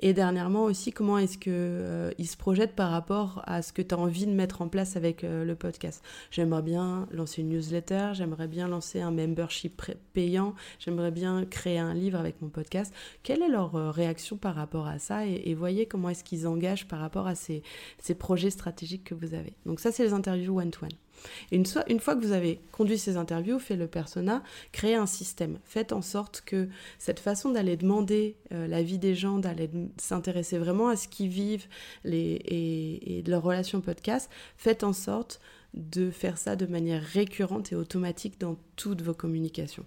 [0.00, 3.98] Et dernièrement aussi, comment est-ce qu'ils se projettent par rapport à ce que tu as
[3.98, 6.02] envie de mettre en place avec euh, le podcast.
[6.30, 11.94] J'aimerais bien lancer une newsletter, j'aimerais bien lancer un membership payant, j'aimerais bien créer un
[11.94, 12.94] livre avec mon podcast.
[13.22, 15.26] Quelle est leur euh, réaction par rapport à ça?
[15.26, 17.62] Et, voyez est-ce qu'ils engagent par rapport à ces,
[18.18, 19.54] projets stratégiques que vous avez.
[19.66, 20.90] Donc ça, c'est les interviews one-to-one.
[21.52, 25.58] Une, fois que vous avez conduit ces interviews, fait le persona, créez un système.
[25.64, 30.58] Faites en sorte que cette façon d'aller demander euh, la vie des gens, d'aller s'intéresser
[30.58, 31.66] vraiment à ce qu'ils vivent
[32.04, 35.40] les, et, de leurs relations podcast, faites en sorte
[35.74, 39.84] de faire ça de manière récurrente et automatique dans toutes vos communications.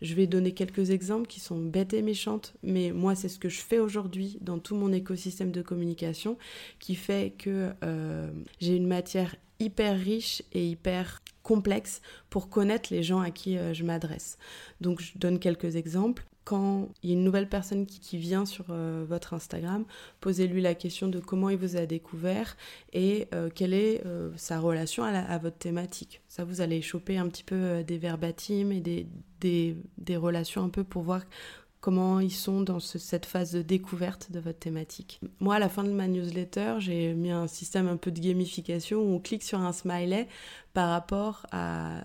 [0.00, 3.48] Je vais donner quelques exemples qui sont bêtes et méchantes, mais moi c'est ce que
[3.48, 6.38] je fais aujourd'hui dans tout mon écosystème de communication
[6.78, 8.30] qui fait que euh,
[8.60, 13.74] j'ai une matière hyper riche et hyper complexe pour connaître les gens à qui euh,
[13.74, 14.38] je m'adresse.
[14.80, 16.24] Donc je donne quelques exemples.
[16.48, 19.84] Quand il y a une nouvelle personne qui, vient sur euh, votre Instagram,
[20.20, 22.56] posez-lui la question de comment il vous a découvert
[22.94, 24.02] et euh, quelle est
[24.36, 26.22] sa relation à, votre thématique.
[26.28, 28.80] Ça, vous allez choper un petit peu des verbatims et
[29.40, 31.20] des relations un peu pour voir
[31.80, 35.20] comment ils sont dans cette phase de découverte de votre thématique.
[35.40, 39.00] Moi, à la fin de ma newsletter, j'ai mis un système un peu de gamification
[39.00, 40.28] où on clique sur un smiley
[40.74, 42.02] par rapport à,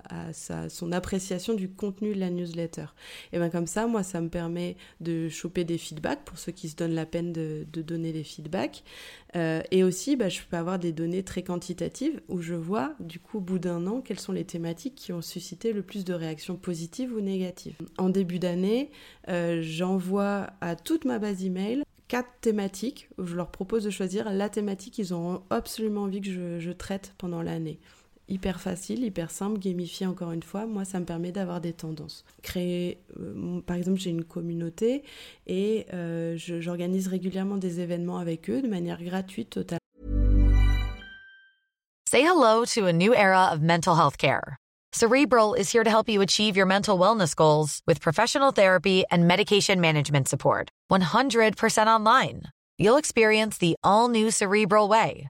[0.70, 2.86] son appréciation du contenu de la newsletter.
[3.32, 6.70] Et bien comme ça, moi, ça me permet de choper des feedbacks pour ceux qui
[6.70, 8.84] se donnent la peine de, donner des feedbacks.
[9.36, 13.20] Euh, et aussi, bah, je peux avoir des données très quantitatives où je vois, du
[13.20, 16.14] coup, au bout d'un an, quelles sont les thématiques qui ont suscité le plus de
[16.14, 17.76] réactions positives ou négatives.
[17.98, 18.92] En début d'année,
[19.30, 24.32] euh, j'envoie à toute ma base email quatre thématiques où je leur propose de choisir
[24.32, 27.80] la thématique qu'ils ont absolument envie que je traite pendant l'année
[28.28, 32.24] hyper facile, hyper simple, gamifié encore une fois, moi ça me permet d'avoir des tendances.
[32.42, 35.04] Créer, euh, par exemple j'ai une communauté
[35.48, 39.80] et euh, j'organise régulièrement des événements avec eux de manière gratuite totalement.
[42.10, 44.58] Say hello to a new era of mental health care.
[44.94, 49.28] Cerebral is here to help you achieve your mental wellness goals with professional therapy and
[49.28, 50.70] medication management support.
[50.92, 52.44] 100% online.
[52.78, 55.30] You'll experience the all new Cerebral way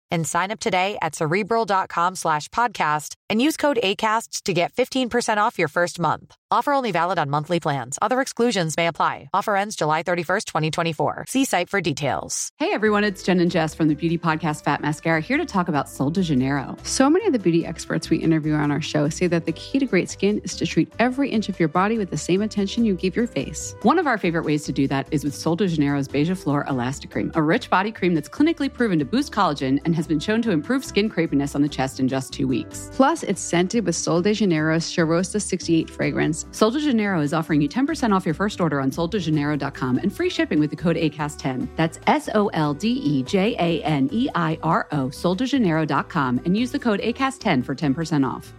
[0.11, 5.37] and sign up today at cerebral.com slash podcast and use code ACasts to get 15%
[5.37, 6.35] off your first month.
[6.51, 7.97] Offer only valid on monthly plans.
[8.01, 9.29] Other exclusions may apply.
[9.33, 11.25] Offer ends July 31st, 2024.
[11.29, 12.49] See site for details.
[12.57, 15.69] Hey everyone, it's Jen and Jess from the beauty podcast Fat Mascara here to talk
[15.69, 16.75] about Sol de Janeiro.
[16.83, 19.79] So many of the beauty experts we interview on our show say that the key
[19.79, 22.83] to great skin is to treat every inch of your body with the same attention
[22.83, 23.73] you give your face.
[23.83, 26.65] One of our favorite ways to do that is with Sol de Janeiro's Beija Flor
[26.67, 30.19] Elastic Cream, a rich body cream that's clinically proven to boost collagen and has been
[30.19, 32.89] shown to improve skin crepiness on the chest in just two weeks.
[32.93, 37.61] Plus, it's scented with Sol de Janeiro's Charosta 68 fragrance Sol de Janeiro is offering
[37.61, 41.67] you 10% off your first order on soldejaneiro.com and free shipping with the code ACAST10.
[41.75, 46.57] That's S O L D E J A N E I R O, soldejaneiro.com, and
[46.57, 48.53] use the code ACAST10 for 10% off.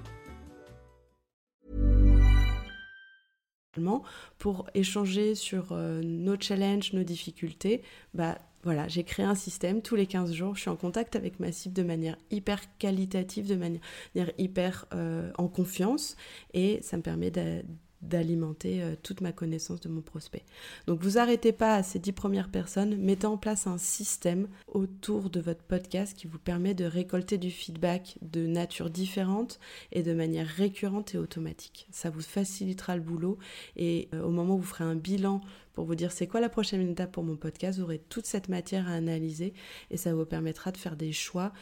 [4.39, 9.97] Pour échanger sur euh, nos challenges, nos difficultés, bah, voilà, j'ai créé un système tous
[9.97, 10.55] les 15 jours.
[10.55, 15.33] Je suis en contact avec ma cible de manière hyper qualitative, de manière hyper euh,
[15.37, 16.17] en confiance.
[16.55, 17.33] Et ça me permet
[18.03, 20.45] d'alimenter euh, toute ma connaissance de mon prospect.
[20.87, 25.31] Donc vous arrêtez pas à ces dix premières personnes, mettez en place un système autour
[25.31, 29.61] de votre podcast qui vous permet de récolter du feedback de nature différente
[29.93, 31.87] et de manière récurrente et automatique.
[31.91, 33.39] Ça vous facilitera le boulot
[33.77, 35.41] et euh, au moment où vous ferez un bilan
[35.73, 38.49] pour vous dire c'est quoi la prochaine étape pour mon podcast, vous aurez toute cette
[38.49, 39.55] matière à analyser
[39.91, 41.53] et ça vous permettra de faire des choix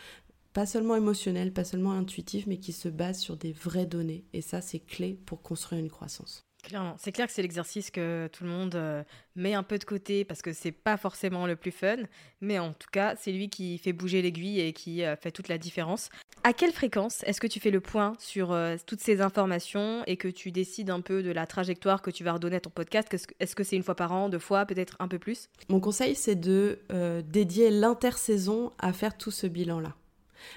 [0.52, 4.24] pas seulement émotionnels, pas seulement intuitifs, mais qui se basent sur des vraies données.
[4.32, 6.44] Et ça, c'est clé pour construire une croissance.
[6.62, 9.02] Clairement, c'est clair que c'est l'exercice que tout le monde euh,
[9.34, 11.96] met un peu de côté parce que c'est pas forcément le plus fun,
[12.40, 15.48] mais en tout cas, c'est lui qui fait bouger l'aiguille et qui euh, fait toute
[15.48, 16.10] la différence.
[16.44, 20.16] À quelle fréquence est-ce que tu fais le point sur euh, toutes ces informations et
[20.16, 23.08] que tu décides un peu de la trajectoire que tu vas redonner à ton podcast?
[23.40, 25.48] Est-ce que c'est une fois par an, deux fois, peut-être un peu plus?
[25.68, 26.78] Mon conseil, c'est de
[27.26, 29.94] dédier l'intersaison à faire tout ce bilan-là.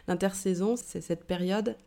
[0.07, 1.77] L'intersaison, c'est cette période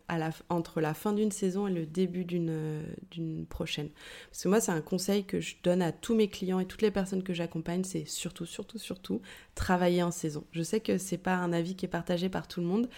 [0.49, 3.89] entre la fin d'une saison et le début d'une prochaine.
[4.31, 6.83] Parce que moi, c'est un conseil que je donne à tous mes clients et toutes
[6.83, 9.21] les personnes que j'accompagne, c'est surtout, surtout, surtout,
[9.55, 10.45] travailler en saison.
[10.53, 12.89] Je sais que c'est pas un avis qui est partagé par tout le monde,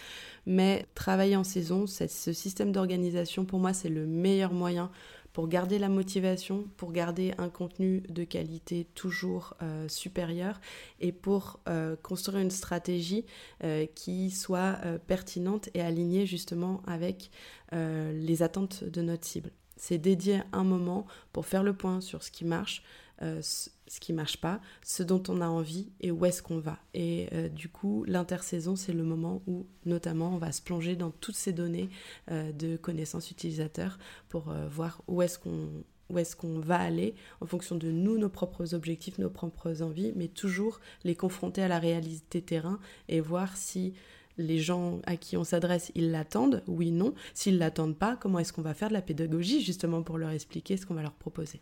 [0.46, 4.90] mais travailler en saison, ce système d'organisation, pour moi, c'est le meilleur moyen
[5.32, 10.60] pour garder la motivation, pour garder un contenu de qualité toujours euh, supérieur
[11.00, 13.24] et pour euh, construire une stratégie
[13.64, 17.30] euh, qui soit pertinente et alignée justement avec
[17.72, 19.50] les attentes de notre cible.
[19.76, 22.82] C'est dédier un moment pour faire le point sur ce qui marche,
[23.22, 26.78] euh, ce qui marche pas, ce dont on a envie et où est-ce qu'on va.
[26.94, 31.10] Et euh, du coup, l'intersaison, c'est le moment où notamment on va se plonger dans
[31.10, 31.88] toutes ces données
[32.30, 35.68] euh, de connaissances utilisateurs pour voir où est-ce qu'on
[36.10, 40.12] où est-ce qu'on va aller en fonction de nous, nos propres objectifs, nos propres envies,
[40.16, 42.78] mais toujours les confronter à la réalité terrain
[43.08, 43.92] et voir si
[44.38, 47.14] les gens à qui on s'adresse, ils l'attendent, oui, non.
[47.34, 50.76] S'ils l'attendent pas, comment est-ce qu'on va faire de la pédagogie justement pour leur expliquer
[50.76, 51.60] ce qu'on va leur proposer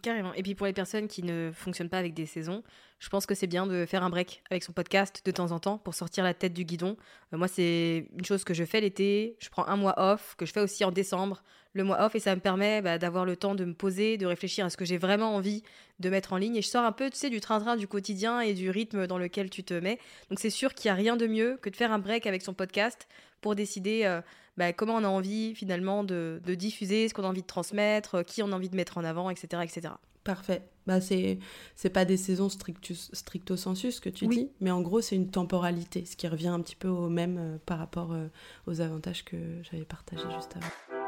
[0.00, 0.32] Carrément.
[0.32, 2.62] Et puis pour les personnes qui ne fonctionnent pas avec des saisons,
[3.00, 5.58] je pense que c'est bien de faire un break avec son podcast de temps en
[5.58, 6.96] temps pour sortir la tête du guidon.
[7.34, 9.36] Euh, moi, c'est une chose que je fais l'été.
[9.40, 11.42] Je prends un mois off, que je fais aussi en décembre,
[11.74, 14.24] le mois off, et ça me permet bah, d'avoir le temps de me poser, de
[14.24, 15.62] réfléchir à ce que j'ai vraiment envie
[15.98, 16.56] de mettre en ligne.
[16.56, 19.18] Et je sors un peu, tu sais, du train-train du quotidien et du rythme dans
[19.18, 19.98] lequel tu te mets.
[20.30, 22.40] Donc c'est sûr qu'il n'y a rien de mieux que de faire un break avec
[22.40, 23.06] son podcast
[23.42, 24.22] pour décider euh,
[24.56, 28.42] bah, comment on a envie finalement de, diffuser, ce qu'on a envie de transmettre, qui
[28.42, 29.62] on a envie de mettre en avant, etc.
[29.62, 29.94] etc.
[30.22, 30.62] Parfait.
[30.86, 31.38] Bah c'est
[31.76, 35.30] c'est pas des saisons strictus, stricto sensus que tu dis, mais en gros c'est une
[35.30, 38.28] temporalité, ce qui revient un petit peu au même euh, par rapport euh,
[38.66, 41.03] aux avantages que j'avais partagés juste avant.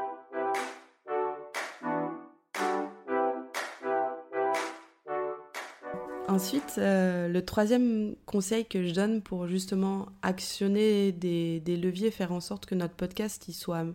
[6.37, 12.41] Ensuite, euh, le troisième conseil que je donne pour justement actionner des, leviers, faire en
[12.41, 13.87] sorte que notre podcast il soit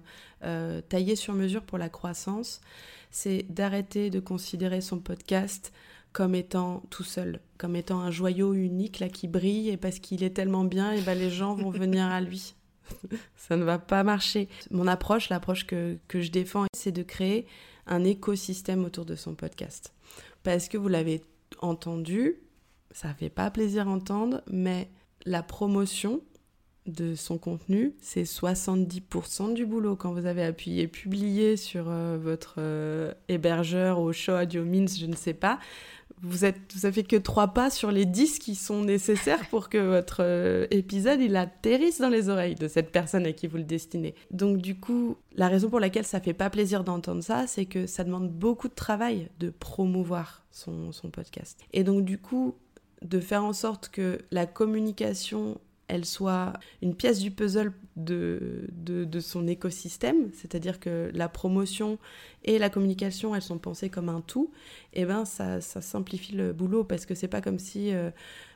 [0.88, 2.60] taillé sur mesure pour la croissance,
[3.12, 5.72] c'est d'arrêter de considérer son podcast
[6.12, 10.24] comme étant tout seul, comme étant un joyau unique là qui brille et parce qu'il
[10.24, 12.56] est tellement bien, et ben les gens vont venir à lui.
[13.36, 14.48] Ça ne va pas marcher.
[14.72, 17.46] Mon approche, l'approche que, que je défends, c'est de créer
[17.86, 19.92] un écosystème autour de son podcast.
[20.42, 21.22] Parce que vous l'avez
[21.60, 22.36] entendu,
[22.90, 24.88] ça fait pas plaisir entendre, mais
[25.24, 26.22] la promotion,
[26.86, 29.94] de son contenu, c'est 70% du boulot.
[29.94, 35.06] Quand vous avez appuyé publier sur euh, votre euh, hébergeur au show Audio Means, je
[35.06, 35.60] ne sais pas,
[36.22, 40.18] vous êtes, avez que trois pas sur les 10 qui sont nécessaires pour que votre
[40.20, 44.14] euh, épisode il atterrisse dans les oreilles de cette personne à qui vous le destinez.
[44.30, 47.86] Donc du coup, la raison pour laquelle ça fait pas plaisir d'entendre ça, c'est que
[47.86, 51.58] ça demande beaucoup de travail de promouvoir son podcast.
[51.72, 52.54] Et donc du coup,
[53.02, 59.20] de faire en sorte que la communication elle soit une pièce du puzzle de, de,
[59.20, 61.98] son écosystème, c'est-à-dire que la promotion
[62.44, 64.50] et la communication, elles sont pensées comme un tout,
[64.94, 68.10] et eh ben ça, ça simplifie le boulot parce que c'est pas comme si euh,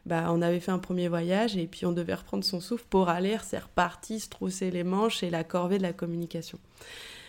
[0.07, 3.09] bah, on avait fait un premier voyage et puis on devait reprendre son souffle pour
[3.09, 6.59] aller, c'est reparti, se trousser les manches et la corvée de la communication.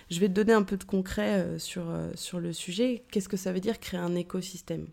[0.10, 3.04] Je vais te donner un peu de concret euh, sur, euh, sur le sujet.
[3.12, 4.88] Qu'est-ce que ça veut dire créer un écosystème?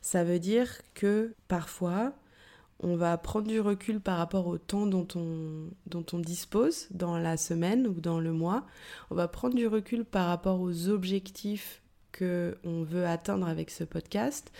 [0.00, 2.12] Ça veut dire que parfois,
[2.80, 7.18] on va prendre du recul par rapport au temps dont on, dont on dispose dans
[7.18, 8.66] la semaine ou dans le mois.
[9.10, 11.80] On va prendre du recul par rapport aux objectifs
[12.12, 14.52] que on veut atteindre avec ce podcast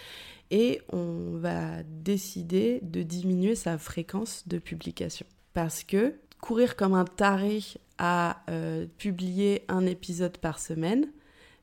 [0.51, 5.27] et on va décider de diminuer sa fréquence de publication.
[5.53, 7.63] Parce que courir comme un taré
[7.99, 11.07] à euh, publier un épisode par semaine,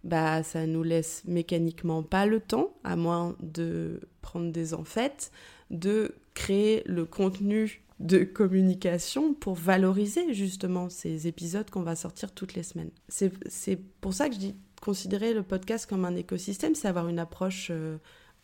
[0.03, 5.31] bah ça nous laisse mécaniquement pas le temps, à moins de prendre des enfêtes,
[5.69, 12.55] de créer le contenu de communication pour valoriser justement ces épisodes qu'on va sortir toutes
[12.55, 12.91] les semaines.
[13.09, 17.19] C'est pour ça que je dis considérer le podcast comme un écosystème, c'est avoir une
[17.19, 17.97] approche euh,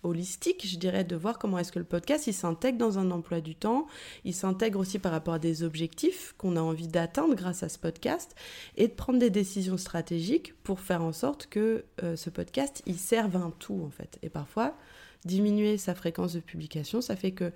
[0.03, 3.41] holistique, je dirais, de voir comment est-ce que le podcast, il s'intègre dans un emploi
[3.41, 3.87] du temps,
[4.23, 7.79] il s'intègre aussi par rapport à des objectifs qu'on a envie d'atteindre grâce à ce
[7.79, 8.35] podcast,
[8.75, 12.97] et de prendre des décisions stratégiques pour faire en sorte que euh, ce podcast, il
[12.97, 14.19] serve un tout, en fait.
[14.21, 14.75] Et parfois,
[15.27, 17.51] diminuer sa fréquence de publication, ça fait que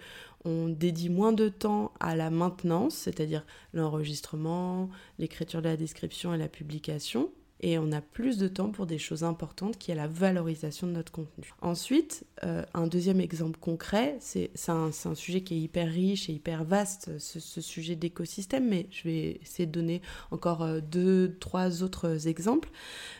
[0.45, 6.37] on dédie moins de temps à la maintenance, c'est-à-dire l'enregistrement, l'écriture de la description et
[6.37, 10.07] la publication, et on a plus de temps pour des choses importantes qui est la
[10.07, 11.53] valorisation de notre contenu.
[11.61, 16.63] Ensuite, euh, un deuxième exemple concret, c'est un, sujet qui est hyper riche et hyper
[16.63, 20.01] vaste, ce, ce sujet d'écosystème, mais je vais essayer de donner
[20.31, 22.69] encore euh, deux, trois autres exemples.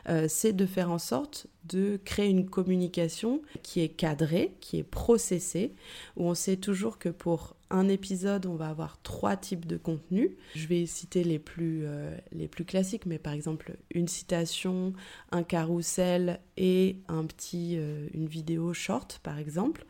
[0.09, 4.83] Euh, c'est de faire en sorte de créer une communication qui est cadrée, qui est
[4.83, 5.73] processée,
[6.17, 10.31] où on sait toujours que pour un épisode, on va avoir trois types de contenus.
[10.55, 14.93] Je vais citer les plus, euh, les plus classiques, mais par exemple une citation,
[15.31, 19.85] un carrousel et un petit, euh, une vidéo short, par exemple.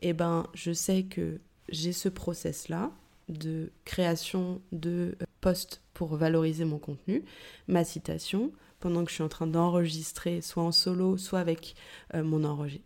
[0.00, 2.92] Et eh ben, je sais que j'ai ce process-là
[3.28, 7.24] de création de posts pour valoriser mon contenu,
[7.66, 11.74] ma citation, pendant que je suis en train d'enregistrer, soit en solo, soit avec
[12.14, 12.38] mon,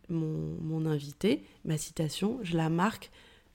[0.09, 3.11] mon, mon invité, ma citation, je la marque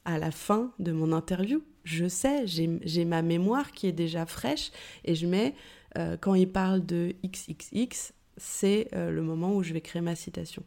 [0.08, 1.62] à la fin de mon interview.
[1.84, 4.72] Je sais, j'ai ma mémoire qui est déjà fraîche
[5.04, 5.54] et je mets,
[5.98, 10.16] euh, quand il parle de XXX, c'est euh, le moment où je vais créer ma
[10.16, 10.64] citation.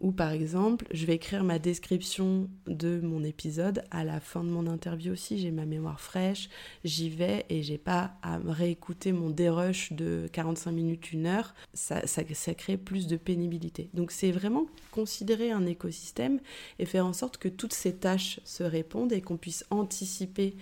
[0.00, 4.48] Ou par exemple, je vais écrire ma description de mon épisode à la fin de
[4.48, 5.38] mon interview aussi.
[5.38, 6.48] J'ai ma mémoire fraîche,
[6.84, 11.52] j'y vais et j'ai pas à réécouter mon dérush de 45 minutes, une heure.
[11.74, 13.90] Ça, ça, ça crée plus de pénibilité.
[13.92, 16.38] Donc c'est vraiment considérer un écosystème
[16.78, 20.54] et faire en sorte que toutes ces tâches se répondent et qu'on puisse anticiper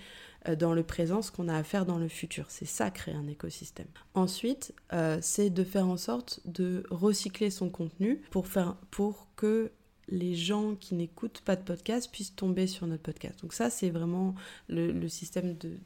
[0.54, 2.46] dans le présent ce qu'on a à faire dans le futur.
[2.48, 3.88] C'est ça, créer un écosystème.
[4.14, 9.72] Ensuite, euh, c'est de faire en sorte de recycler son contenu pour, faire, pour que
[10.08, 13.40] les gens qui n'écoutent pas de podcast puissent tomber sur notre podcast.
[13.40, 14.34] Donc ça, c'est vraiment
[14.68, 15.78] le, système de...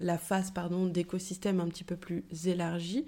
[0.00, 3.04] La phase pardon d'écosystème un petit peu plus élargie,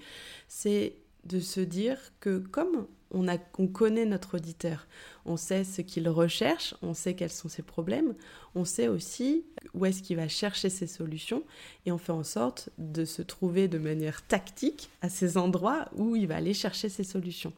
[0.49, 4.87] c'est de se dire que comme on, a, on connaît notre auditeur,
[5.25, 8.15] on sait ce qu'il recherche, on sait quels sont ses problèmes,
[8.55, 11.43] on sait aussi où est-ce qu'il va chercher ses solutions
[11.87, 16.17] et on fait en sorte de se trouver de manière tactique à ces endroits où
[16.17, 17.53] il va aller chercher ses solutions.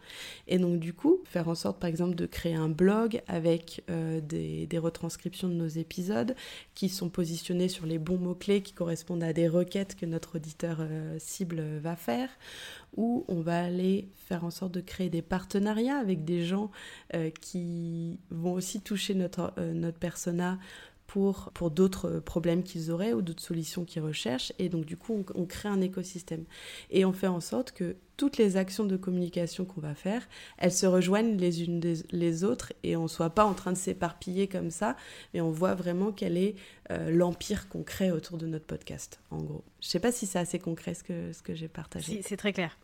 [0.49, 4.20] Et donc du coup, faire en sorte par exemple de créer un blog avec euh,
[4.20, 6.36] des, retranscriptions de nos épisodes
[6.74, 10.78] qui sont positionnés sur les bons mots-clés qui correspondent à des requêtes que notre auditeur
[10.80, 12.28] euh, cible va faire,
[12.97, 16.70] ou on va aller faire en sorte de créer des partenariats avec des gens
[17.14, 20.59] euh, qui vont aussi toucher notre, notre persona
[21.07, 24.52] pour, pour d'autres problèmes qu'ils auraient ou d'autres solutions qu'ils recherchent.
[24.59, 26.44] Et donc, du coup, on, crée un écosystème.
[26.90, 30.26] Et on fait en sorte que toutes les actions de communication qu'on va faire,
[30.59, 33.72] elles se rejoignent les unes des, les autres et on ne soit pas en train
[33.72, 34.96] de s'éparpiller comme ça,
[35.34, 36.57] mais on voit vraiment quel est
[36.90, 39.64] euh, l'empire qu'on crée autour de notre podcast, en gros.
[39.80, 42.14] Je ne sais pas si c'est assez concret ce que, ce que j'ai partagé.
[42.14, 42.78] Si, c'est très clair.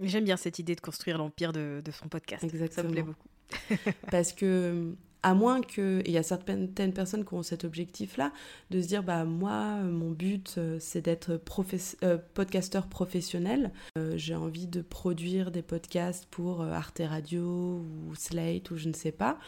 [0.00, 2.42] J'aime bien cette idée de construire l'empire de, de, son podcast.
[2.42, 2.82] Exactement.
[2.82, 3.28] Ça me plaît beaucoup.
[4.10, 4.94] Parce que
[5.24, 8.30] à moins que, il y a certaines personnes qui ont cet objectif-là,
[8.70, 11.40] de se dire, bah moi, mon but, euh, c'est d'être
[12.04, 13.72] euh, podcasteur professionnel.
[13.96, 18.92] Euh, j'ai envie de produire des podcasts pour Arte Radio ou Slate ou je ne
[18.92, 19.38] sais pas.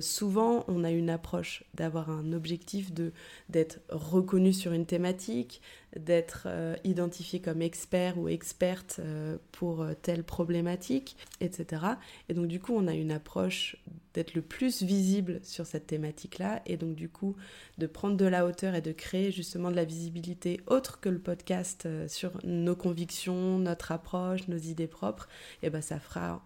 [0.00, 3.12] Souvent, on a une approche d'avoir un objectif de
[3.48, 5.60] d'être reconnu sur une thématique,
[5.96, 11.82] d'être euh, identifié comme expert ou experte euh, pour euh, telle problématique, etc.
[12.28, 13.76] Et donc du coup, on a une approche
[14.14, 17.34] d'être le plus visible sur cette thématique-là, et donc du coup,
[17.78, 21.18] de prendre de la hauteur et de créer justement de la visibilité autre que le
[21.18, 25.28] podcast sur nos convictions, notre approche, nos idées propres,
[25.62, 26.44] et ben ça fera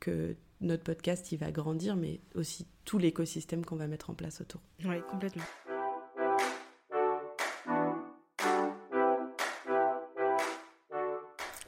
[0.00, 4.40] que notre podcast il va grandir, mais aussi tout l'écosystème qu'on va mettre en place
[4.40, 4.60] autour.
[4.84, 5.44] Oui, complètement.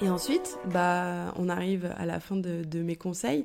[0.01, 3.45] Et ensuite, bah, on arrive à la fin de, mes conseils.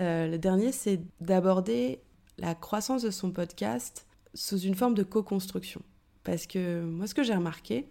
[0.00, 2.00] Euh, le dernier, c'est d'aborder
[2.38, 5.82] la croissance de son podcast sous une forme de co-construction.
[6.24, 7.86] Parce que moi, ce que j'ai remarqué,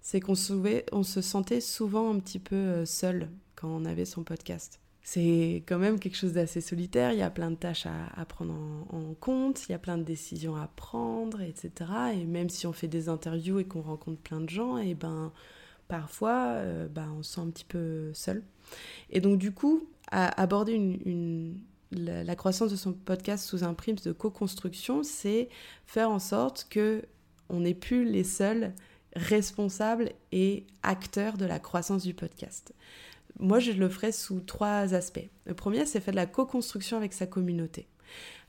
[0.00, 0.34] c'est qu'on
[0.92, 4.80] on se sentait souvent un petit peu euh, seul quand on avait son podcast.
[5.08, 8.52] C'est quand même quelque chose d'assez solitaire, il y a plein de tâches à, prendre
[8.90, 11.70] en, compte, il y a plein de décisions à prendre, etc.
[12.12, 15.32] Et même si on fait des interviews et qu'on rencontre plein de gens, et ben
[15.86, 18.42] parfois, bah, on se sent un petit peu seul.
[19.10, 20.98] Et donc, du coup, aborder
[21.92, 25.48] la, croissance de son podcast sous un prisme de co-construction, c'est
[25.86, 27.04] faire en sorte que
[27.48, 28.74] on n'est plus les seuls
[29.14, 32.74] responsables et acteurs de la croissance du podcast.
[33.38, 35.28] Moi, je le ferai sous trois aspects.
[35.44, 37.86] Le premier, c'est faire de la co-construction avec sa communauté.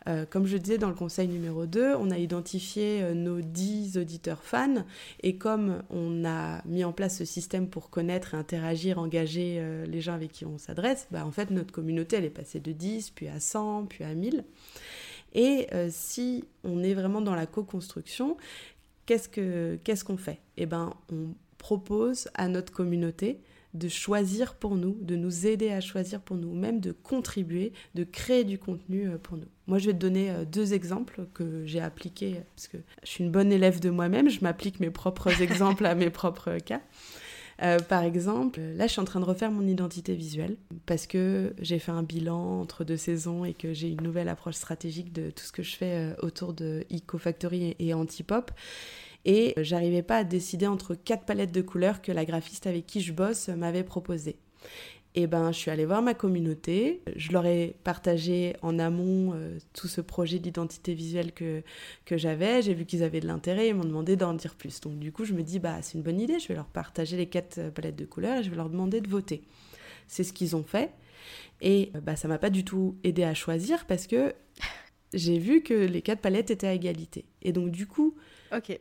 [0.08, 3.98] Euh, comme je disais dans le conseil numéro 2, on a identifié euh, nos 10
[3.98, 4.86] auditeurs fans
[5.22, 10.00] et comme on a mis en place ce système pour connaître, interagir, engager euh, les
[10.00, 13.10] gens avec qui on s'adresse, bah, en fait notre communauté elle est passée de 10
[13.10, 14.46] puis à 100 puis à 1000.
[15.34, 18.38] Et si on est vraiment dans la co-construction,
[19.06, 20.40] qu'est-ce qu'on fait?
[20.56, 23.40] Eh ben, on propose à notre communauté
[23.78, 28.04] de choisir pour nous, de nous aider à choisir pour nous, même de contribuer, de
[28.04, 29.48] créer du contenu euh, pour nous.
[29.68, 33.24] Moi, je vais te donner euh, deux exemples que j'ai appliqués, parce que je suis
[33.24, 36.82] une bonne élève de moi-même, je m'applique mes propres exemples à mes propres cas.
[37.64, 41.56] Euh, par exemple, là, je suis en train de refaire mon identité visuelle parce que
[41.60, 45.32] j'ai fait un bilan entre deux saisons et que j'ai une nouvelle approche stratégique de
[45.32, 48.52] tout ce que je fais autour de EcoFactory et Antipop
[49.28, 53.02] et j'arrivais pas à décider entre quatre palettes de couleurs que la graphiste avec qui
[53.02, 54.38] je bosse m'avait proposées.
[55.16, 59.58] Et ben, je suis allée voir ma communauté, je leur ai partagé en amont euh,
[59.74, 61.64] tout ce projet d'identité visuelle que,
[62.06, 64.80] que j'avais, j'ai vu qu'ils avaient de l'intérêt, ils m'ont demandé d'en dire plus.
[64.80, 67.18] Donc du coup, je me dis, bah, c'est une bonne idée, je vais leur partager
[67.18, 69.42] les quatre euh, palettes de couleurs et je vais leur demander de voter.
[70.08, 70.92] C'est ce qu'ils ont fait.
[71.62, 74.36] Et euh, bah, ça m'a pas du tout aidé à choisir parce que
[75.14, 77.26] j'ai vu que les quatre palettes étaient à égalité.
[77.42, 78.16] Et donc du coup,
[78.56, 78.78] ok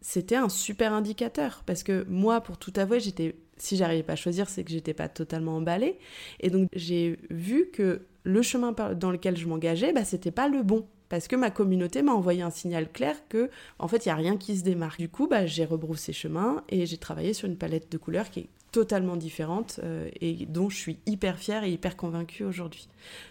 [0.00, 4.16] c'était un super indicateur parce que moi, pour tout avouer, j'étais, si j'arrivais pas à
[4.16, 5.98] choisir, c'est que j'étais pas totalement emballée.
[6.40, 10.62] Et donc j'ai vu que le chemin dans lequel je m'engageais, bah, c'était pas le
[10.62, 10.86] bon.
[11.08, 14.14] Parce que ma communauté m'a envoyé un signal clair que, en fait, il y a
[14.14, 15.00] rien qui se démarque.
[15.00, 18.40] Du coup, bah, j'ai rebroussé chemin et j'ai travaillé sur une palette de couleurs qui
[18.40, 22.88] est totalement différente euh, et dont je suis hyper fière et hyper convaincue aujourd'hui.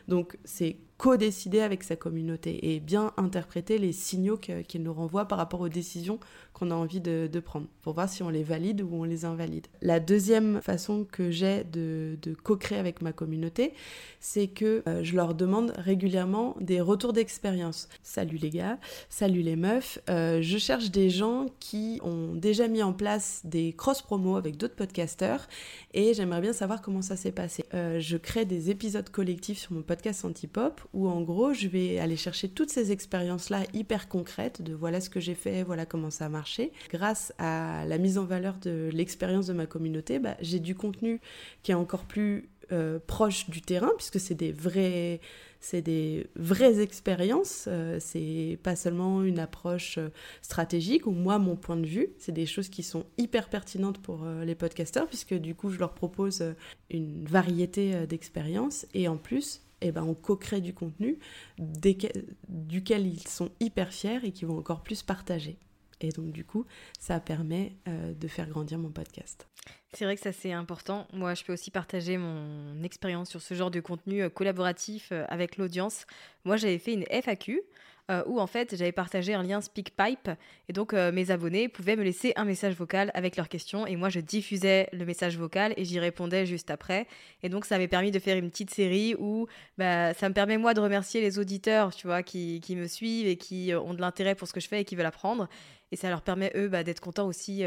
[0.09, 5.37] Donc, c'est co-décider avec sa communauté et bien interpréter les signaux qu'il nous renvoie par
[5.37, 6.19] rapport aux décisions
[6.51, 9.67] qu'on a envie de, prendre pour voir si on les valide ou on les invalide.
[9.81, 13.73] La deuxième façon que j'ai de, co-créer avec ma communauté,
[14.19, 17.87] c'est que euh, je leur demande régulièrement des retours d'expérience.
[18.03, 18.77] Salut les gars,
[19.07, 23.71] salut les meufs, euh, je cherche des gens qui ont déjà mis en place des
[23.71, 25.47] cross-promos avec d'autres podcasteurs
[25.93, 27.63] et j'aimerais bien savoir comment ça s'est passé.
[27.73, 31.99] Euh, je crée des épisodes collectifs sur mon podcast Antipop où en gros je vais
[31.99, 36.09] aller chercher toutes ces expériences-là hyper concrètes de voilà ce que j'ai fait, voilà comment
[36.09, 40.59] ça marche Grâce à la mise en valeur de l'expérience de ma communauté, bah, j'ai
[40.59, 41.21] du contenu
[41.63, 45.21] qui est encore plus euh, proche du terrain, puisque c'est des vrais
[45.59, 50.09] c'est des vraies expériences, euh, c'est pas seulement une approche euh,
[50.41, 54.25] stratégique ou moi mon point de vue, c'est des choses qui sont hyper pertinentes pour
[54.45, 56.43] les podcasteurs puisque du coup je leur propose
[56.89, 58.85] une variété d'expériences.
[58.93, 61.19] Et en plus eh ben, on co-crée du contenu
[61.57, 65.57] duquel ils sont hyper fiers et qui vont encore plus partager.
[66.01, 66.65] Et donc, du coup,
[66.99, 69.47] ça permet euh, de faire grandir mon podcast.
[69.93, 71.07] C'est vrai que ça, c'est important.
[71.13, 75.25] Moi, je peux aussi partager mon expérience sur ce genre de contenu euh, collaboratif euh,
[75.27, 76.05] avec l'audience.
[76.45, 77.61] Moi, j'avais fait une FAQ
[78.09, 80.29] euh, où en fait j'avais partagé un lien SpeakPipe.
[80.67, 83.85] Et donc euh, mes abonnés pouvaient me laisser un message vocal avec leurs questions.
[83.85, 87.07] Et moi je diffusais le message vocal et j'y répondais juste après.
[87.43, 89.47] Et donc ça m'a permis de faire une petite série où
[89.77, 93.27] bah, ça me permet moi de remercier les auditeurs tu vois qui, qui me suivent
[93.27, 95.47] et qui euh, ont de l'intérêt pour ce que je fais et qui veulent apprendre
[95.91, 97.63] et ça leur permet eux bah, d'être contents aussi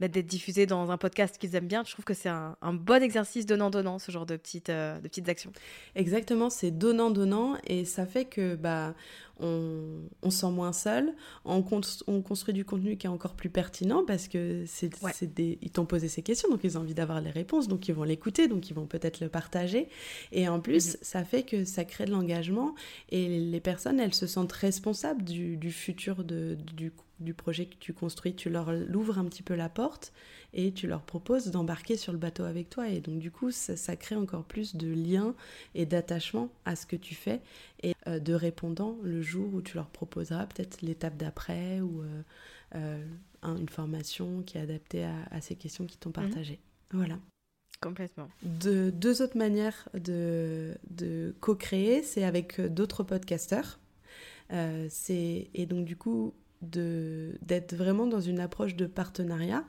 [0.00, 1.84] bah, d'être diffusés dans un podcast qu'ils aiment bien.
[1.84, 5.28] Je trouve que c'est un, bon exercice donnant donnant ce genre de petites de petites
[5.28, 5.52] actions.
[5.94, 8.94] Exactement c'est donnant donnant et ça fait que bah
[9.42, 11.14] on, sent moins seul,
[11.44, 14.90] on, construit du contenu qui est encore plus pertinent parce que c'est,
[15.34, 17.94] des, ils t'ont posé ces questions, donc ils ont envie d'avoir les réponses, donc ils
[17.94, 19.88] vont l'écouter, donc ils vont peut-être le partager.
[20.32, 20.96] Et en plus, mhm.
[21.02, 22.74] ça fait que ça crée de l'engagement
[23.10, 27.92] et les personnes, elles se sentent responsables du, futur de, du, du projet que tu
[27.92, 28.34] construis.
[28.34, 30.12] Tu leur ouvres un petit peu la porte
[30.52, 32.88] et tu leur proposes d'embarquer sur le bateau avec toi.
[32.88, 35.34] Et donc du coup, ça, crée encore plus de liens
[35.74, 37.40] et d'attachement à ce que tu fais
[37.82, 42.22] et euh, de répondants le jour où tu leur proposeras peut-être l'étape d'après ou euh,
[42.76, 43.06] euh,
[43.42, 46.14] une formation qui est adaptée à, ces questions qui t'ont mhm.
[46.14, 46.60] partagées.
[46.92, 47.18] Voilà.
[47.80, 48.28] Complètement.
[48.42, 53.78] De, deux autres manières de, de co-créer, c'est avec d'autres podcasteurs.
[54.50, 59.64] c'est et donc du coup d'être vraiment dans une approche de partenariat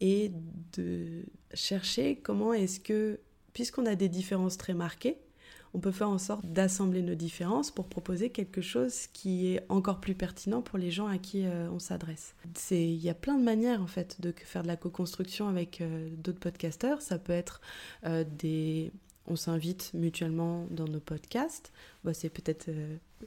[0.00, 0.32] et
[0.76, 1.24] de
[1.54, 3.20] chercher comment est-ce que,
[3.52, 5.18] puisqu'on a des différences très marquées,
[5.74, 10.00] on peut faire en sorte d'assembler nos différences pour proposer quelque chose qui est encore
[10.00, 12.34] plus pertinent pour les gens à qui euh, on s'adresse.
[12.70, 16.08] Il y a plein de manières en fait de faire de la co-construction avec euh,
[16.16, 17.02] d'autres podcasteurs.
[17.02, 17.60] Ça peut être
[18.06, 18.92] euh, des...
[19.26, 21.72] On s'invite mutuellement dans nos podcasts.
[22.04, 22.70] Bah, c'est peut-être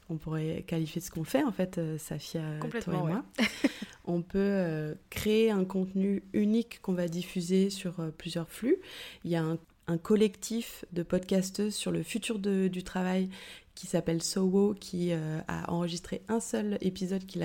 [0.09, 3.25] on pourrait qualifier ce qu'on fait en fait, Safia, toi et moi.
[4.07, 8.77] on peut euh, créer un contenu unique qu'on va diffuser sur euh, plusieurs flux.
[9.23, 9.57] Il y a un,
[10.01, 13.29] collectif de podcasteuses sur le futur du travail
[13.73, 17.41] qui s'appelle Sowo, qui euh, a enregistré un seul épisode qu'il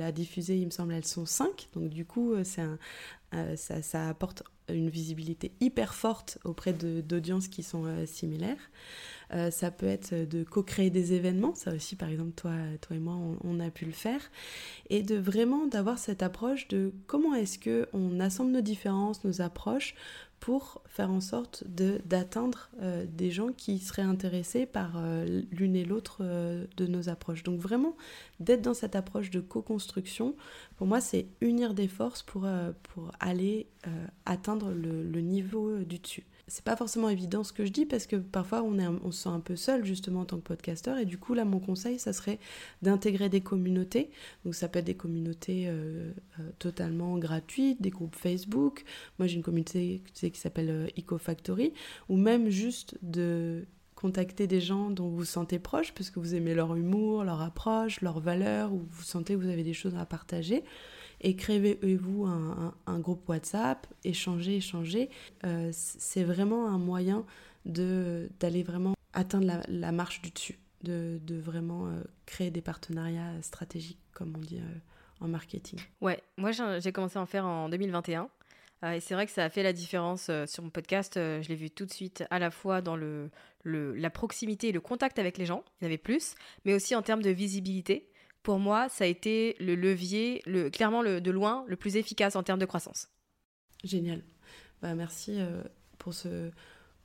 [0.00, 1.68] a, diffusé, il me semble, elles sont cinq.
[1.74, 2.62] Donc du coup, ça,
[3.56, 8.70] ça, apporte une visibilité hyper forte auprès d'audiences qui sont similaires.
[9.32, 13.00] Euh, ça peut être de co-créer des événements, ça aussi par exemple toi, toi et
[13.00, 14.20] moi on, a pu le faire,
[14.88, 19.40] et de vraiment d'avoir cette approche de comment est-ce que on assemble nos différences, nos
[19.40, 19.94] approches
[20.40, 25.84] pour faire en sorte d'atteindre euh, des gens qui seraient intéressés par euh, l'une et
[25.84, 27.42] l'autre euh, de nos approches.
[27.42, 27.96] Donc vraiment,
[28.38, 30.36] d'être dans cette approche de co-construction,
[30.76, 32.46] pour moi, c'est unir des forces pour,
[33.20, 33.66] aller
[34.24, 38.06] atteindre le, le niveau du dessus c'est pas forcément évident ce que je dis parce
[38.06, 40.96] que parfois on, est on se sent un peu seul justement en tant que podcasteur
[40.96, 42.38] et du coup là mon conseil ça serait
[42.82, 44.10] d'intégrer des communautés.
[44.44, 48.84] Donc ça peut être des communautés euh, euh, totalement gratuites des groupes Facebook.
[49.18, 51.72] Moi j'ai une communauté qui s'appelle euh, EcoFactory
[52.08, 53.66] ou même juste de
[53.96, 57.40] contacter des gens dont vous vous sentez proche parce que vous aimez leur humour leur
[57.40, 60.62] approche leurs valeurs ou vous sentez que vous avez des choses à partager
[61.20, 65.10] écrivez-vous un, un, groupe WhatsApp, échangez, échangez.
[65.44, 67.24] Euh, c'est vraiment un moyen
[67.64, 73.98] d'aller vraiment atteindre la, marche du dessus, de, de vraiment euh, créer des partenariats stratégiques,
[74.12, 75.80] comme on dit euh, en marketing.
[76.00, 78.28] Ouais, moi j'ai commencé à en faire en 2021.
[78.92, 81.14] et c'est vrai que ça a fait la différence sur mon podcast.
[81.16, 83.30] je l'ai vu tout de suite, à la fois dans le,
[83.62, 86.74] le, la proximité et le contact avec les gens, il y en avait plus, mais
[86.74, 88.08] aussi en termes de visibilité
[88.46, 92.44] pour moi, ça a été le levier, le, clairement de loin, le plus efficace en
[92.44, 93.08] termes de croissance.
[93.82, 94.22] Génial.
[94.80, 95.64] Bah, merci euh,
[95.98, 96.52] pour, ce,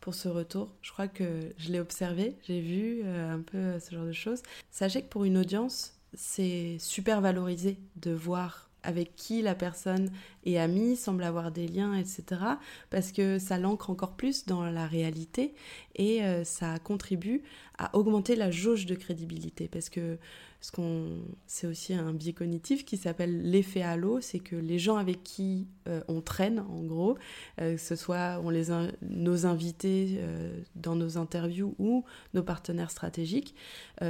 [0.02, 0.78] pour ce retour.
[0.84, 4.12] Je crois que je l'ai observé, j'ai vu euh, un peu euh, ce genre de
[4.12, 4.44] choses.
[4.70, 10.12] Sachez que pour une audience, c'est super valorisé de voir avec qui la personne
[10.46, 12.42] est amie, semble avoir des liens, etc.
[12.90, 15.54] Parce que ça l'ancre encore plus dans la réalité
[15.96, 17.44] et euh, ça contribue
[17.78, 19.68] à augmenter la jauge de crédibilité.
[19.68, 20.18] Parce que
[20.62, 24.98] ce qu'on, c'est aussi un biais cognitif qui s'appelle l'effet halo, c'est que les gens
[24.98, 27.18] avec qui euh, on traîne, en gros,
[27.60, 28.42] euh, que ce soit
[29.02, 30.20] nos invités
[30.76, 32.04] dans nos interviews ou
[32.34, 33.56] nos partenaires stratégiques,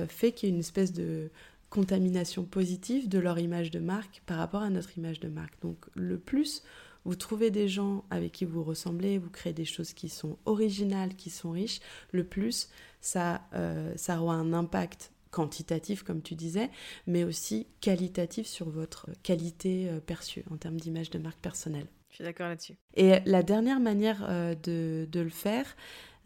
[0.08, 1.32] fait qu'il y a une espèce de
[1.72, 5.60] contamination positive de leur image de marque par rapport à notre image de marque.
[5.64, 6.62] Donc le plus
[7.04, 11.16] vous trouvez des gens avec qui vous ressemblez, vous créez des choses qui sont originales,
[11.16, 11.80] qui sont riches,
[12.12, 12.70] le plus
[13.00, 16.70] ça, euh, ça aura un impact quantitatif, comme tu disais,
[17.08, 21.88] mais aussi qualitatif sur votre qualité euh, perçue en termes d'image de marque personnelle.
[22.10, 22.76] Je suis d'accord là-dessus.
[22.96, 25.66] Et la dernière manière euh, de, de, le faire,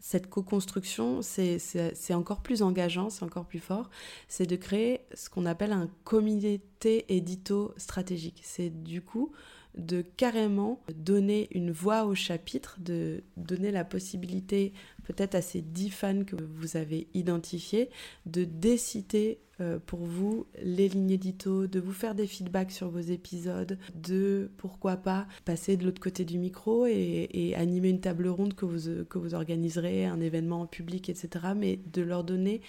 [0.00, 3.90] cette co-construction, c'est encore plus engageant, c'est encore plus fort,
[4.28, 6.60] c'est de créer ce qu'on appelle un comité
[7.08, 8.40] édito stratégique.
[8.44, 9.32] C'est du coup
[9.76, 14.72] de carrément donner une voix au chapitre, de donner la possibilité
[15.04, 17.90] peut-être à ces dix fans que vous avez identifiés
[18.24, 23.00] de décider euh, pour vous les lignes édito, de vous faire des feedbacks sur vos
[23.00, 28.54] épisodes, de pourquoi pas passer de l'autre côté du micro et, animer une table ronde
[28.54, 31.46] que vous, que vous organiserez, un événement en public, etc.
[31.56, 32.60] Mais de leur donner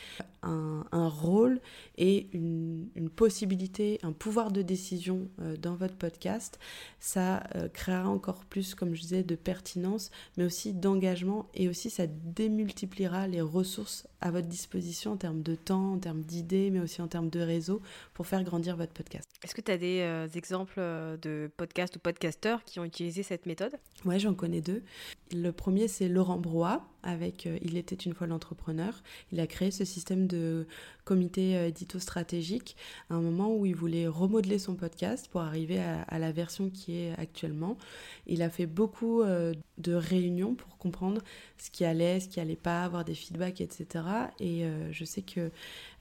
[0.44, 1.60] un, rôle
[1.98, 6.60] et une, possibilité, un pouvoir de décision euh, dans votre podcast,
[7.00, 11.90] ça euh, créera encore plus, comme je disais, de pertinence, mais aussi d'engagement et aussi
[11.90, 16.80] ça démultipliera les ressources à votre disposition en termes de temps, en termes d'idées, mais
[16.80, 17.82] aussi en termes de réseau
[18.14, 19.30] pour faire grandir votre podcast.
[19.44, 23.24] Est-ce que tu as des euh, exemples euh, de podcasts ou podcasteurs qui ont utilisé
[23.24, 23.74] cette méthode?
[24.06, 24.84] Ouais, j'en connais deux.
[25.32, 29.02] Le premier, c'est Laurent Brois avec euh, Il était une fois l'entrepreneur.
[29.32, 30.68] Il a créé ce système de
[31.06, 32.76] comité édito stratégique
[33.10, 36.98] à un moment où il voulait remodeler son podcast pour arriver à, la version qui
[36.98, 37.78] est actuellement.
[38.26, 41.22] Il a fait beaucoup de réunions pour comprendre
[41.58, 44.04] ce qui allait, ce qui allait pas, avoir des feedbacks, etc.
[44.42, 45.50] Et je sais que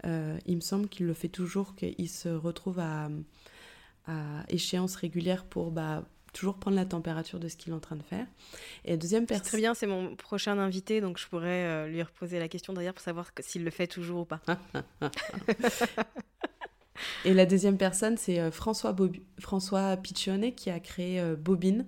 [0.04, 3.08] il me semble qu'il le fait toujours, qu'il se retrouve à
[4.06, 6.04] à échéance régulière pour bah,
[6.36, 8.26] toujours prendre la température de ce qu'il est en train de faire.
[8.84, 9.46] Et deuxième personne.
[9.46, 12.92] Très bien, c'est mon prochain invité, donc je pourrais euh, lui reposer la question d'ailleurs
[12.92, 14.42] pour savoir s'il le fait toujours ou pas.
[17.24, 18.94] Et la deuxième personne, c'est euh, François,
[19.38, 21.86] François Piccione qui a créé euh, Bobine.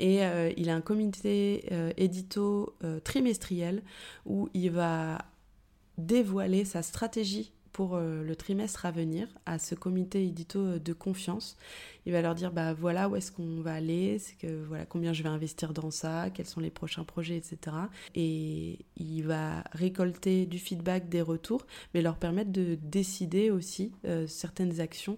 [0.00, 0.20] Et
[0.56, 3.82] il a un comité édito trimestriel
[4.26, 5.18] où il va
[5.96, 10.92] dévoiler sa stratégie pour euh, le trimestre à venir à ce comité édito euh, de
[10.92, 11.56] confiance.
[12.06, 15.12] Il va leur dire bah voilà où est-ce qu'on va aller, c'est que voilà combien
[15.12, 17.76] je vais investir dans ça, quels sont les prochains projets, etc.
[18.16, 24.26] Et il va récolter du feedback, des retours, mais leur permettre de décider aussi euh,
[24.26, 25.16] certaines actions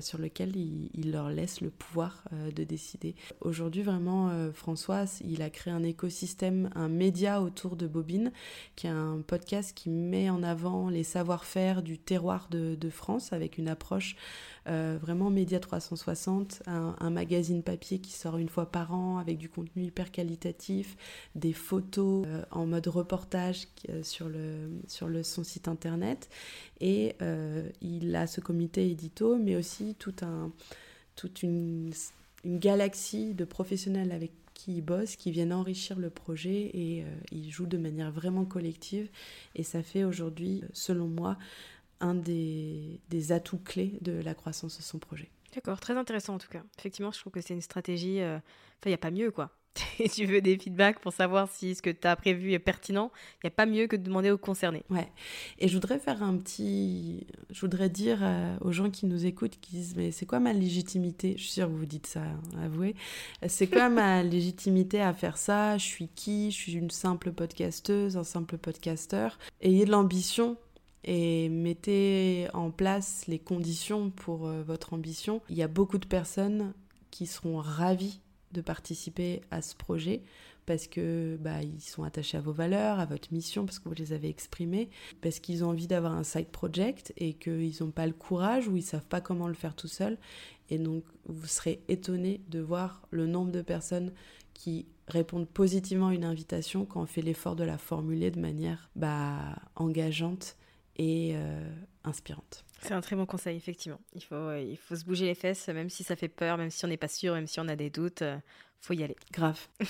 [0.00, 3.16] sur lesquelles il, leur laisse le pouvoir de décider.
[3.40, 8.30] Aujourd'hui vraiment François, il a créé un écosystème, un média autour de Bobine,
[8.76, 13.58] qui est un podcast qui met en avant les savoir-faire du terroir de, France avec
[13.58, 14.16] une approche
[14.66, 19.48] euh, vraiment média 360, un, magazine papier qui sort une fois par an avec du
[19.48, 20.96] contenu hyper qualitatif,
[21.34, 26.28] des photos euh, en mode reportage euh, sur, le, sur son site internet.
[26.80, 27.14] Et
[27.80, 30.50] il a ce comité édito, mais aussi tout un,
[31.16, 31.92] toute une,
[32.44, 37.50] une galaxie de professionnels avec qui bossent, qui viennent enrichir le projet et euh, ils
[37.50, 39.08] jouent de manière vraiment collective.
[39.54, 41.36] Et ça fait aujourd'hui, selon moi,
[42.04, 45.30] un des, des atouts clés de la croissance de son projet.
[45.54, 46.62] D'accord, très intéressant en tout cas.
[46.78, 48.20] Effectivement, je trouve que c'est une stratégie.
[48.20, 49.50] euh, Enfin, il n'y a pas mieux quoi.
[49.98, 53.10] Et tu veux des feedbacks pour savoir si ce que tu as prévu est pertinent,
[53.36, 54.84] il n'y a pas mieux que de demander aux concernés.
[54.90, 55.08] Ouais.
[55.58, 57.26] Et je voudrais faire un petit.
[57.50, 60.52] Je voudrais dire euh, aux gens qui nous écoutent, qui disent Mais c'est quoi ma
[60.52, 61.34] légitimité?
[61.36, 62.94] Je suis sûre que vous vous dites ça, hein, avouez.
[63.48, 65.76] C'est quoi ma légitimité à faire ça?
[65.78, 66.50] Je suis qui?
[66.52, 69.38] Je suis une simple podcasteuse, un simple podcasteur.
[69.60, 70.56] Ayez de l'ambition
[71.04, 75.40] et mettez en place les conditions pour euh, votre ambition.
[75.50, 76.72] Il y a beaucoup de personnes
[77.10, 78.20] qui seront ravies
[78.52, 80.22] de participer à ce projet
[80.66, 83.94] parce que bah, ils sont attachés à vos valeurs, à votre mission, parce que vous
[83.94, 84.88] les avez exprimées,
[85.20, 88.76] parce qu'ils ont envie d'avoir un side project et qu'ils n'ont pas le courage ou
[88.76, 90.16] ils savent pas comment le faire tout seul.
[90.70, 94.12] Et donc, vous serez étonné de voir le nombre de personnes
[94.54, 98.88] qui répondent positivement à une invitation quand on fait l'effort de la formuler de manière
[98.96, 100.56] bah, engageante
[100.96, 101.68] et euh,
[102.04, 102.64] inspirante.
[102.80, 104.00] C'est un très bon conseil, effectivement.
[104.14, 106.70] Il faut, euh, il faut se bouger les fesses, même si ça fait peur, même
[106.70, 108.36] si on n'est pas sûr, même si on a des doutes, euh,
[108.80, 109.16] faut y aller.
[109.32, 109.68] Grave.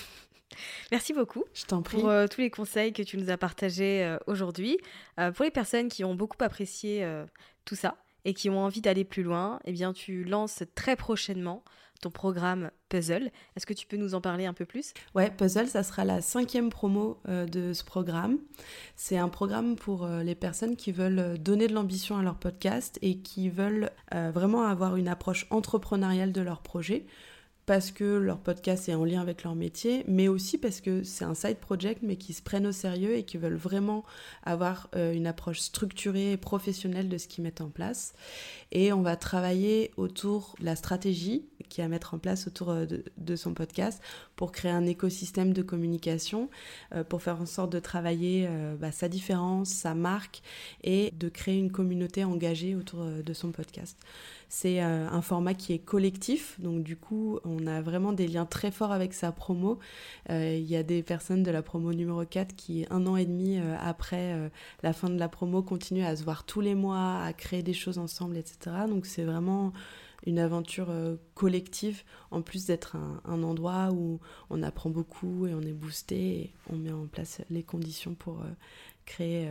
[0.91, 1.97] Merci beaucoup Je t'en prie.
[1.97, 4.77] pour euh, tous les conseils que tu nous as partagés euh, aujourd'hui.
[5.35, 7.05] Pour les personnes qui ont beaucoup apprécié
[7.65, 11.63] tout ça et qui ont envie d'aller plus loin, eh bien, tu lances très prochainement
[12.05, 13.31] ton programme Puzzle.
[13.55, 14.93] Est-ce que tu peux nous en parler un peu plus?
[15.15, 18.37] Ouais, Puzzle, ça sera la cinquième promo euh, de ce programme.
[18.95, 22.35] C'est un programme pour euh, les personnes qui veulent euh, donner de l'ambition à leur
[22.35, 27.05] podcast et qui veulent vraiment avoir une approche entrepreneuriale de leur projet
[27.65, 31.25] parce que leur podcast est en lien avec leur métier, mais aussi parce que c'est
[31.25, 34.03] un side project, mais qui se prennent au sérieux et qui veulent vraiment
[34.43, 38.13] avoir euh, une approche structurée et professionnelle de ce qu'ils mettent en place.
[38.71, 42.85] Et on va travailler autour de la stratégie qui à mettre en place autour euh,
[43.17, 44.01] de, son podcast
[44.35, 46.49] pour créer un écosystème de communication,
[46.93, 48.47] euh, pour faire en sorte de travailler
[48.79, 50.41] bah, sa différence, sa marque
[50.83, 53.97] et de créer une communauté engagée autour de son podcast.
[54.57, 58.45] C'est euh, un format qui est collectif, donc du coup, on a vraiment des liens
[58.45, 59.79] très forts avec sa promo.
[60.29, 63.25] Euh, Il y a des personnes de la promo numéro 4 qui, un an et
[63.25, 64.49] demi euh, après
[64.81, 67.73] la fin de la promo, continuent à se voir tous les mois, à créer des
[67.73, 68.85] choses ensemble, etc.
[68.87, 69.73] Donc c'est vraiment
[70.25, 70.87] une aventure
[71.33, 72.95] collective, en plus d'être
[73.25, 77.41] un, endroit où on apprend beaucoup et on est boosté et on met en place
[77.49, 78.41] les conditions pour
[79.05, 79.49] créer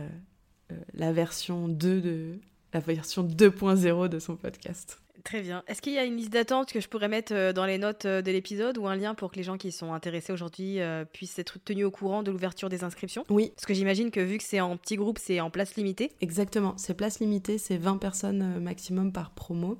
[0.95, 2.39] la version 2 de
[2.75, 4.99] la version 2.0 de son podcast.
[5.23, 5.63] Très bien.
[5.67, 8.05] Est-ce qu'il y a une liste d'attente que je pourrais mettre euh, dans les notes
[8.05, 11.03] euh, de l'épisode ou un lien pour que les gens qui sont intéressés aujourd'hui euh,
[11.03, 13.23] puissent être tenus au courant de l'ouverture des inscriptions?
[13.29, 16.11] Oui, Parce que j'imagine que vu que c'est en petit groupe, c'est en place limitée.
[16.21, 19.79] Exactement, c'est place limitée, c'est 20 personnes maximum par promo.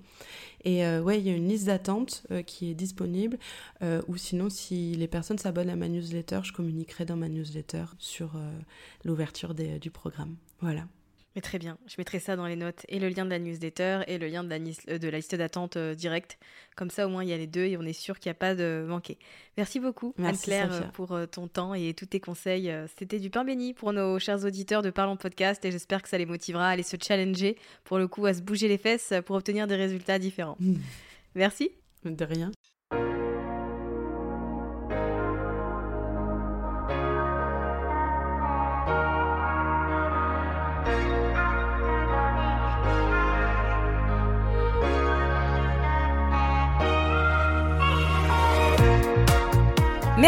[0.65, 3.37] Et euh, ouais, il y a une liste d'attente euh, qui est disponible.
[3.83, 7.85] Euh, ou sinon, si les personnes s'abonnent à ma newsletter, je communiquerai dans ma newsletter
[7.99, 8.31] sur
[9.03, 10.35] l'ouverture du programme.
[10.59, 10.87] Voilà.
[11.35, 14.01] Mais très bien, je mettrai ça dans les notes et le lien de la newsletter
[14.07, 16.37] et le lien de la, euh, de la liste d'attente euh, directe.
[16.77, 18.35] Comme ça, au moins, il y a les deux et on est sûr qu'il n'y
[18.35, 19.17] a pas de manqué.
[19.57, 22.73] Merci beaucoup, Anne-Claire, euh, pour euh, ton temps et tous tes conseils.
[22.97, 26.17] C'était du pain béni pour nos chers auditeurs de Parlons Podcast et j'espère que ça
[26.17, 29.35] les motivera à aller se challenger, pour le coup, à se bouger les fesses pour
[29.35, 30.57] obtenir des résultats différents.
[30.59, 30.75] Mm.
[31.35, 31.71] Merci.
[32.05, 32.51] De rien.